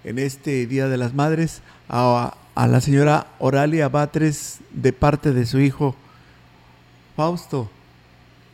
en 0.02 0.18
este 0.18 0.66
Día 0.66 0.88
de 0.88 0.96
las 0.96 1.14
Madres 1.14 1.62
a, 1.88 2.36
la 2.56 2.80
señora 2.80 3.28
Oralia 3.38 3.88
Batres 3.88 4.58
de 4.72 4.92
parte 4.92 5.30
de 5.30 5.46
su 5.46 5.60
hijo 5.60 5.94
Fausto. 7.14 7.70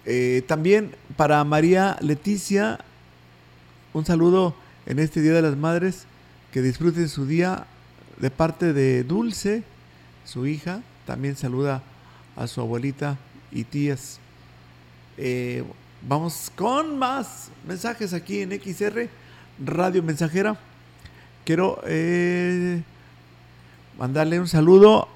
Eh, 0.04 0.42
también 0.46 0.94
para 1.16 1.42
María 1.44 1.96
Leticia, 2.02 2.80
un 3.94 4.04
saludo 4.04 4.54
en 4.84 4.98
este 4.98 5.22
Día 5.22 5.32
de 5.32 5.40
las 5.40 5.56
Madres. 5.56 6.04
Que 6.52 6.60
disfruten 6.60 7.08
su 7.08 7.24
día 7.24 7.64
de 8.18 8.30
parte 8.30 8.74
de 8.74 9.02
Dulce, 9.02 9.62
su 10.26 10.46
hija. 10.46 10.82
También 11.06 11.36
saluda 11.36 11.82
a 12.36 12.46
su 12.48 12.60
abuelita 12.60 13.16
y 13.50 13.64
tías. 13.64 14.20
Eh, 15.18 15.62
vamos 16.08 16.50
con 16.56 16.98
más 16.98 17.50
mensajes 17.66 18.14
aquí 18.14 18.40
en 18.40 18.50
XR 18.52 19.08
Radio 19.64 20.02
Mensajera. 20.02 20.56
Quiero 21.44 21.82
eh, 21.86 22.82
mandarle 23.98 24.40
un 24.40 24.48
saludo 24.48 25.08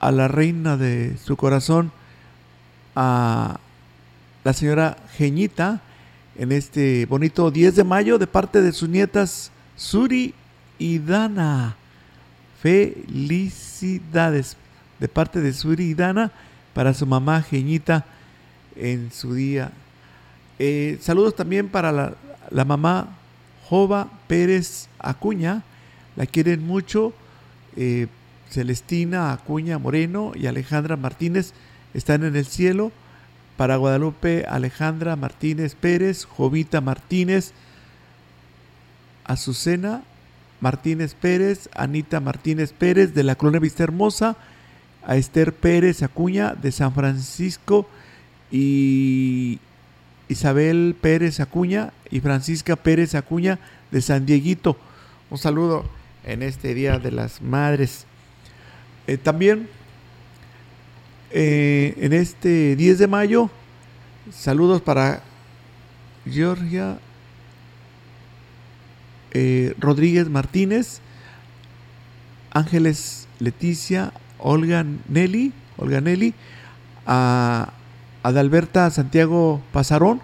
a 0.00 0.10
la 0.10 0.26
reina 0.26 0.76
de 0.76 1.16
su 1.18 1.36
corazón, 1.36 1.92
a 2.96 3.60
la 4.42 4.52
señora 4.52 4.96
Geñita, 5.16 5.80
en 6.36 6.50
este 6.50 7.06
bonito 7.06 7.52
10 7.52 7.76
de 7.76 7.84
mayo 7.84 8.18
de 8.18 8.26
parte 8.26 8.60
de 8.60 8.72
sus 8.72 8.88
nietas 8.88 9.52
Suri 9.76 10.34
y 10.78 10.98
Dana. 10.98 11.76
Felicidades 12.60 14.56
de 14.98 15.08
parte 15.08 15.40
de 15.40 15.52
Suri 15.52 15.84
y 15.84 15.94
Dana 15.94 16.32
para 16.72 16.92
su 16.92 17.06
mamá 17.06 17.40
Geñita 17.42 18.04
en 18.76 19.10
su 19.12 19.34
día. 19.34 19.72
Eh, 20.58 20.98
saludos 21.00 21.34
también 21.34 21.68
para 21.68 21.92
la, 21.92 22.14
la 22.50 22.64
mamá 22.64 23.08
Jova 23.68 24.08
Pérez 24.26 24.88
Acuña, 24.98 25.62
la 26.16 26.26
quieren 26.26 26.66
mucho. 26.66 27.12
Eh, 27.76 28.06
Celestina 28.50 29.32
Acuña 29.32 29.78
Moreno 29.78 30.32
y 30.34 30.46
Alejandra 30.46 30.96
Martínez 30.96 31.52
están 31.92 32.24
en 32.24 32.36
el 32.36 32.46
cielo. 32.46 32.92
Para 33.56 33.76
Guadalupe 33.76 34.44
Alejandra 34.48 35.14
Martínez 35.16 35.76
Pérez, 35.76 36.24
Jovita 36.24 36.80
Martínez, 36.80 37.52
Azucena 39.24 40.02
Martínez 40.60 41.14
Pérez, 41.14 41.68
Anita 41.74 42.20
Martínez 42.20 42.72
Pérez 42.72 43.14
de 43.14 43.22
la 43.22 43.36
Colonia 43.36 43.60
Vista 43.60 43.84
Hermosa, 43.84 44.36
a 45.06 45.16
Esther 45.16 45.52
Pérez 45.52 46.02
Acuña 46.02 46.54
de 46.54 46.72
San 46.72 46.92
Francisco 46.94 47.86
y 48.54 49.58
Isabel 50.28 50.94
Pérez 51.00 51.40
Acuña 51.40 51.92
y 52.08 52.20
Francisca 52.20 52.76
Pérez 52.76 53.16
Acuña 53.16 53.58
de 53.90 54.00
San 54.00 54.26
Dieguito. 54.26 54.76
Un 55.28 55.38
saludo 55.38 55.84
en 56.22 56.40
este 56.44 56.72
Día 56.72 57.00
de 57.00 57.10
las 57.10 57.42
Madres. 57.42 58.06
Eh, 59.08 59.16
también 59.16 59.68
eh, 61.32 61.94
en 61.98 62.12
este 62.12 62.76
10 62.76 63.00
de 63.00 63.08
mayo, 63.08 63.50
saludos 64.32 64.80
para 64.82 65.24
Georgia 66.24 67.00
eh, 69.32 69.74
Rodríguez 69.80 70.28
Martínez, 70.28 71.00
Ángeles 72.52 73.26
Leticia, 73.40 74.12
Olga 74.38 74.86
Nelly, 75.08 75.52
Olga 75.76 76.00
Nelly, 76.00 76.34
a 77.04 77.72
Adalberta 78.24 78.90
Santiago 78.90 79.60
Pasarón 79.70 80.20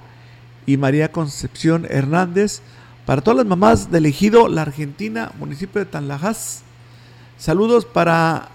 y 0.66 0.78
María 0.78 1.12
Concepción 1.12 1.86
Hernández. 1.88 2.62
Para 3.04 3.20
todas 3.20 3.36
las 3.36 3.46
mamás 3.46 3.90
del 3.90 4.06
ejido 4.06 4.48
La 4.48 4.62
Argentina, 4.62 5.32
municipio 5.38 5.80
de 5.80 5.84
Tanlajas. 5.84 6.62
Saludos 7.38 7.84
para 7.84 8.48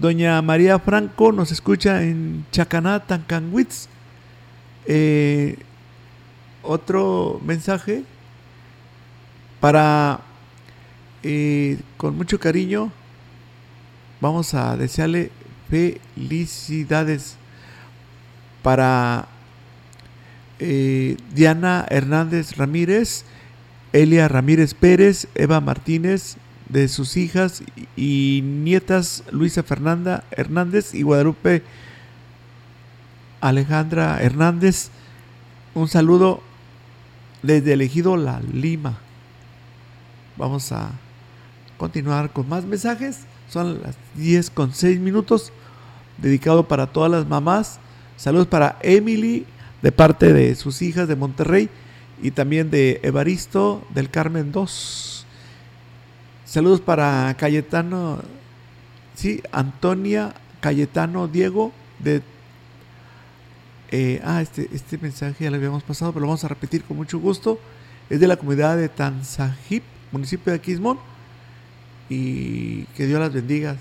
doña 0.00 0.40
María 0.40 0.78
Franco, 0.78 1.30
nos 1.30 1.52
escucha 1.52 2.02
en 2.02 2.46
Chacaná, 2.50 3.00
Tancanwitz. 3.00 3.88
Eh, 4.86 5.58
otro 6.62 7.38
mensaje 7.44 8.02
para, 9.60 10.20
eh, 11.22 11.78
con 11.98 12.16
mucho 12.16 12.40
cariño, 12.40 12.90
vamos 14.22 14.54
a 14.54 14.76
desearle 14.76 15.30
felicidades 15.68 17.36
para 18.66 19.28
eh, 20.58 21.16
Diana 21.32 21.86
Hernández 21.88 22.56
Ramírez, 22.56 23.24
Elia 23.92 24.26
Ramírez 24.26 24.74
Pérez, 24.74 25.28
Eva 25.36 25.60
Martínez, 25.60 26.36
de 26.68 26.88
sus 26.88 27.16
hijas 27.16 27.62
y 27.94 28.40
nietas 28.42 29.22
Luisa 29.30 29.62
Fernanda 29.62 30.24
Hernández 30.32 30.94
y 30.94 31.02
Guadalupe 31.02 31.62
Alejandra 33.40 34.20
Hernández. 34.20 34.90
Un 35.76 35.86
saludo 35.86 36.40
desde 37.44 37.74
el 37.74 37.82
ejido 37.82 38.16
La 38.16 38.40
Lima. 38.40 38.98
Vamos 40.36 40.72
a 40.72 40.90
continuar 41.78 42.32
con 42.32 42.48
más 42.48 42.64
mensajes. 42.64 43.26
Son 43.48 43.80
las 43.80 43.96
10 44.16 44.50
con 44.50 44.74
6 44.74 44.98
minutos. 44.98 45.52
Dedicado 46.18 46.66
para 46.66 46.88
todas 46.88 47.12
las 47.12 47.28
mamás 47.28 47.78
Saludos 48.16 48.46
para 48.46 48.78
Emily 48.82 49.44
de 49.82 49.92
parte 49.92 50.32
de 50.32 50.54
sus 50.54 50.80
hijas 50.80 51.06
de 51.06 51.16
Monterrey 51.16 51.68
y 52.22 52.30
también 52.30 52.70
de 52.70 53.00
Evaristo 53.02 53.86
del 53.94 54.10
Carmen 54.10 54.52
2. 54.52 55.26
Saludos 56.46 56.80
para 56.80 57.34
Cayetano, 57.38 58.22
sí, 59.14 59.42
Antonia 59.52 60.34
Cayetano 60.60 61.28
Diego 61.28 61.72
de... 61.98 62.22
eh, 63.90 64.22
ah, 64.24 64.40
este, 64.40 64.68
este 64.72 64.96
mensaje 64.96 65.44
ya 65.44 65.50
lo 65.50 65.56
habíamos 65.56 65.82
pasado, 65.82 66.12
pero 66.12 66.22
lo 66.22 66.28
vamos 66.28 66.44
a 66.44 66.48
repetir 66.48 66.84
con 66.84 66.96
mucho 66.96 67.18
gusto. 67.18 67.60
Es 68.08 68.18
de 68.18 68.28
la 68.28 68.36
comunidad 68.36 68.76
de 68.76 68.88
Tanzajip, 68.88 69.82
municipio 70.10 70.52
de 70.52 70.58
Aquismón. 70.58 70.98
Y 72.08 72.84
que 72.96 73.06
Dios 73.06 73.20
las 73.20 73.32
bendiga 73.32 73.76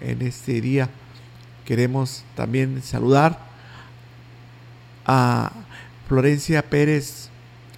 en 0.00 0.22
este 0.22 0.60
día. 0.60 0.88
Queremos 1.64 2.24
también 2.34 2.82
saludar 2.82 3.38
a 5.06 5.52
Florencia 6.08 6.62
Pérez. 6.62 7.30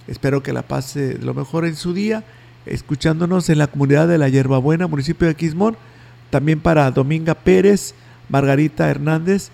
Espero 0.07 0.41
que 0.41 0.53
la 0.53 0.63
pase 0.63 1.17
lo 1.19 1.33
mejor 1.33 1.65
en 1.65 1.75
su 1.75 1.93
día, 1.93 2.23
escuchándonos 2.65 3.49
en 3.49 3.59
la 3.59 3.67
comunidad 3.67 4.07
de 4.07 4.17
la 4.17 4.29
Yerbabuena, 4.29 4.87
municipio 4.87 5.27
de 5.27 5.35
Quismón. 5.35 5.77
También 6.31 6.59
para 6.59 6.89
Dominga 6.91 7.35
Pérez, 7.35 7.93
Margarita 8.29 8.89
Hernández, 8.89 9.49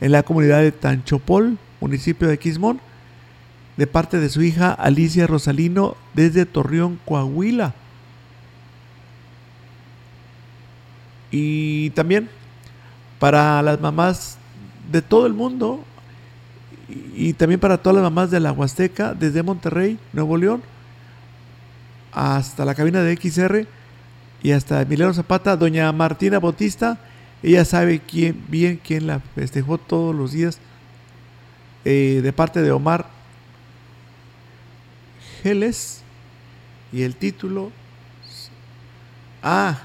en 0.00 0.12
la 0.12 0.22
comunidad 0.22 0.60
de 0.60 0.72
Tanchopol, 0.72 1.58
municipio 1.80 2.28
de 2.28 2.38
Quismón. 2.38 2.80
De 3.76 3.86
parte 3.86 4.18
de 4.18 4.28
su 4.28 4.42
hija 4.42 4.72
Alicia 4.72 5.26
Rosalino, 5.26 5.96
desde 6.12 6.44
Torreón, 6.44 7.00
Coahuila. 7.06 7.74
Y 11.30 11.90
también 11.90 12.28
para 13.20 13.62
las 13.62 13.80
mamás 13.80 14.38
de 14.90 15.02
todo 15.02 15.26
el 15.26 15.34
mundo 15.34 15.84
y 17.14 17.34
también 17.34 17.60
para 17.60 17.78
todas 17.78 17.94
las 17.94 18.02
mamás 18.02 18.32
de 18.32 18.40
la 18.40 18.50
Huasteca, 18.50 19.14
desde 19.14 19.44
Monterrey, 19.44 19.98
Nuevo 20.12 20.36
León, 20.36 20.62
hasta 22.12 22.64
la 22.64 22.74
cabina 22.74 23.02
de 23.02 23.14
XR 23.16 23.66
y 24.42 24.50
hasta 24.50 24.82
Emiliano 24.82 25.14
Zapata, 25.14 25.56
doña 25.56 25.92
Martina 25.92 26.40
Bautista, 26.40 26.98
ella 27.42 27.64
sabe 27.64 28.00
quién, 28.00 28.42
bien 28.48 28.80
quién 28.82 29.06
la 29.06 29.20
festejó 29.20 29.78
todos 29.78 30.14
los 30.14 30.32
días, 30.32 30.58
eh, 31.84 32.20
de 32.22 32.32
parte 32.32 32.62
de 32.62 32.72
Omar 32.72 33.06
Geles, 35.42 36.02
y 36.92 37.02
el 37.02 37.14
título, 37.14 37.70
ah, 39.42 39.78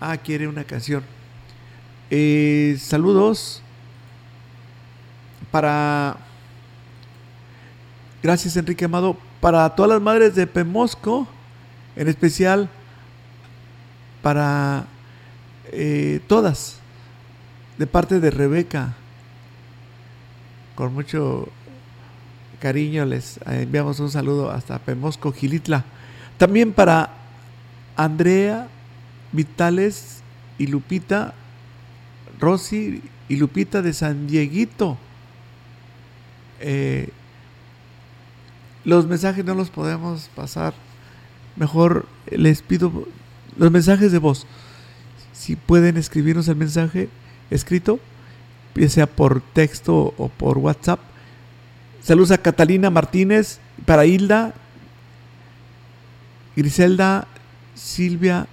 ah, 0.00 0.16
quiere 0.16 0.48
una 0.48 0.64
canción. 0.64 1.17
Eh, 2.10 2.78
saludos 2.80 3.62
para. 5.50 6.16
Gracias, 8.22 8.56
Enrique 8.56 8.86
Amado. 8.86 9.16
Para 9.40 9.68
todas 9.74 9.90
las 9.90 10.00
madres 10.00 10.34
de 10.34 10.46
Pemosco, 10.46 11.28
en 11.96 12.08
especial 12.08 12.68
para 14.22 14.86
eh, 15.70 16.20
todas, 16.26 16.80
de 17.76 17.86
parte 17.86 18.20
de 18.20 18.30
Rebeca. 18.30 18.94
Con 20.74 20.94
mucho 20.94 21.48
cariño 22.58 23.04
les 23.04 23.38
enviamos 23.46 24.00
un 24.00 24.10
saludo 24.10 24.50
hasta 24.50 24.78
Pemosco, 24.78 25.32
Gilitla. 25.32 25.84
También 26.38 26.72
para 26.72 27.10
Andrea, 27.96 28.68
Vitales 29.32 30.22
y 30.56 30.66
Lupita, 30.68 31.34
Rosy 32.38 33.02
y 33.28 33.36
Lupita 33.36 33.82
de 33.82 33.92
San 33.92 34.26
Dieguito. 34.26 34.96
Eh, 36.60 37.10
los 38.84 39.06
mensajes 39.06 39.44
no 39.44 39.54
los 39.54 39.70
podemos 39.70 40.30
pasar. 40.34 40.74
Mejor 41.56 42.06
les 42.30 42.62
pido 42.62 43.06
los 43.56 43.70
mensajes 43.70 44.12
de 44.12 44.18
voz. 44.18 44.46
Si 45.32 45.56
pueden 45.56 45.96
escribirnos 45.96 46.48
el 46.48 46.56
mensaje 46.56 47.08
escrito, 47.50 48.00
ya 48.74 48.88
sea 48.88 49.06
por 49.06 49.40
texto 49.40 50.14
o 50.16 50.28
por 50.28 50.58
WhatsApp. 50.58 51.00
Saludos 52.02 52.30
a 52.30 52.38
Catalina 52.38 52.90
Martínez, 52.90 53.58
para 53.84 54.06
Hilda, 54.06 54.54
Griselda, 56.56 57.26
Silvia, 57.74 58.46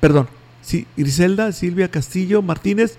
perdón, 0.00 0.28
sí, 0.64 0.86
Griselda, 0.96 1.52
Silvia 1.52 1.90
Castillo 1.90 2.42
Martínez, 2.42 2.98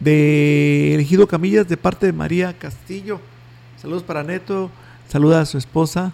de 0.00 0.94
Elegido 0.94 1.26
Camillas, 1.26 1.68
de 1.68 1.76
parte 1.76 2.06
de 2.06 2.12
María 2.12 2.56
Castillo. 2.56 3.20
Saludos 3.80 4.02
para 4.02 4.22
Neto, 4.22 4.70
saluda 5.08 5.40
a 5.40 5.46
su 5.46 5.58
esposa. 5.58 6.12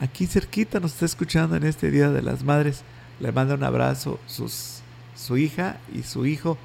Aquí 0.00 0.26
cerquita 0.26 0.80
nos 0.80 0.94
está 0.94 1.04
escuchando 1.04 1.54
en 1.54 1.64
este 1.64 1.90
Día 1.90 2.10
de 2.10 2.22
las 2.22 2.42
Madres. 2.42 2.82
Le 3.20 3.30
manda 3.30 3.54
un 3.54 3.62
abrazo 3.62 4.18
sus, 4.26 4.80
su 5.14 5.36
hija 5.36 5.76
y 5.94 6.02
su 6.02 6.26
hijo. 6.26 6.58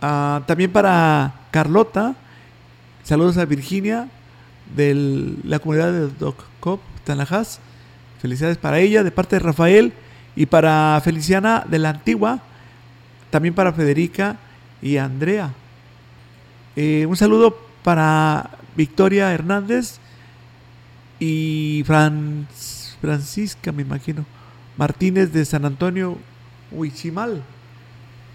Ah, 0.00 0.42
también 0.46 0.72
para 0.72 1.34
Carlota, 1.52 2.16
saludos 3.04 3.36
a 3.38 3.44
Virginia 3.44 4.08
de 4.74 5.36
la 5.44 5.58
comunidad 5.58 5.92
de 5.92 6.08
Doc 6.08 6.42
Cop, 6.60 6.80
Tanajas. 7.04 7.60
Felicidades 8.26 8.58
para 8.58 8.80
ella, 8.80 9.04
de 9.04 9.12
parte 9.12 9.36
de 9.36 9.40
Rafael. 9.40 9.92
Y 10.34 10.46
para 10.46 11.00
Feliciana 11.04 11.64
de 11.64 11.78
la 11.78 11.90
Antigua, 11.90 12.40
también 13.30 13.54
para 13.54 13.72
Federica 13.72 14.36
y 14.82 14.96
Andrea. 14.96 15.54
Eh, 16.74 17.06
un 17.08 17.16
saludo 17.16 17.56
para 17.84 18.50
Victoria 18.76 19.32
Hernández 19.32 20.00
y 21.20 21.84
Francisca, 21.86 23.70
me 23.70 23.82
imagino. 23.82 24.26
Martínez 24.76 25.32
de 25.32 25.44
San 25.44 25.64
Antonio, 25.64 26.18
Huichimal. 26.72 27.44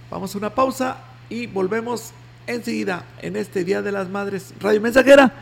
Vamos 0.10 0.34
a 0.34 0.38
una 0.38 0.56
pausa 0.56 1.00
y 1.30 1.48
volvemos 1.48 2.14
enseguida 2.48 3.04
en 3.22 3.36
este 3.36 3.66
Día 3.66 3.82
de 3.82 3.92
las 3.92 4.08
Madres. 4.08 4.54
Radio 4.62 4.80
Mensajera 4.80 5.34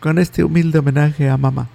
con 0.00 0.18
este 0.18 0.42
humilde 0.42 0.80
homenaje 0.80 1.28
a 1.28 1.36
mamá. 1.36 1.68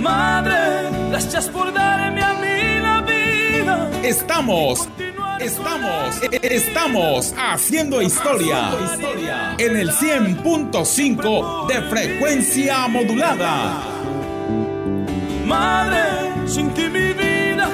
Madre, 0.00 0.90
gracias 1.10 1.48
por 1.48 1.72
darme 1.72 2.22
a 2.22 2.34
mí 2.34 2.80
la 2.80 3.00
vida. 3.02 3.90
Estamos, 4.02 4.88
estamos, 5.40 6.20
estamos 6.42 7.34
haciendo 7.36 8.00
historia 8.00 8.70
en 9.58 9.76
el 9.76 9.90
100.5 9.90 11.66
de 11.66 11.82
frecuencia 11.82 12.86
modulada. 12.88 13.82
Madre, 15.46 16.02
sin 16.46 16.70
ti 16.70 16.88
mi 16.88 17.12
vida 17.12 17.68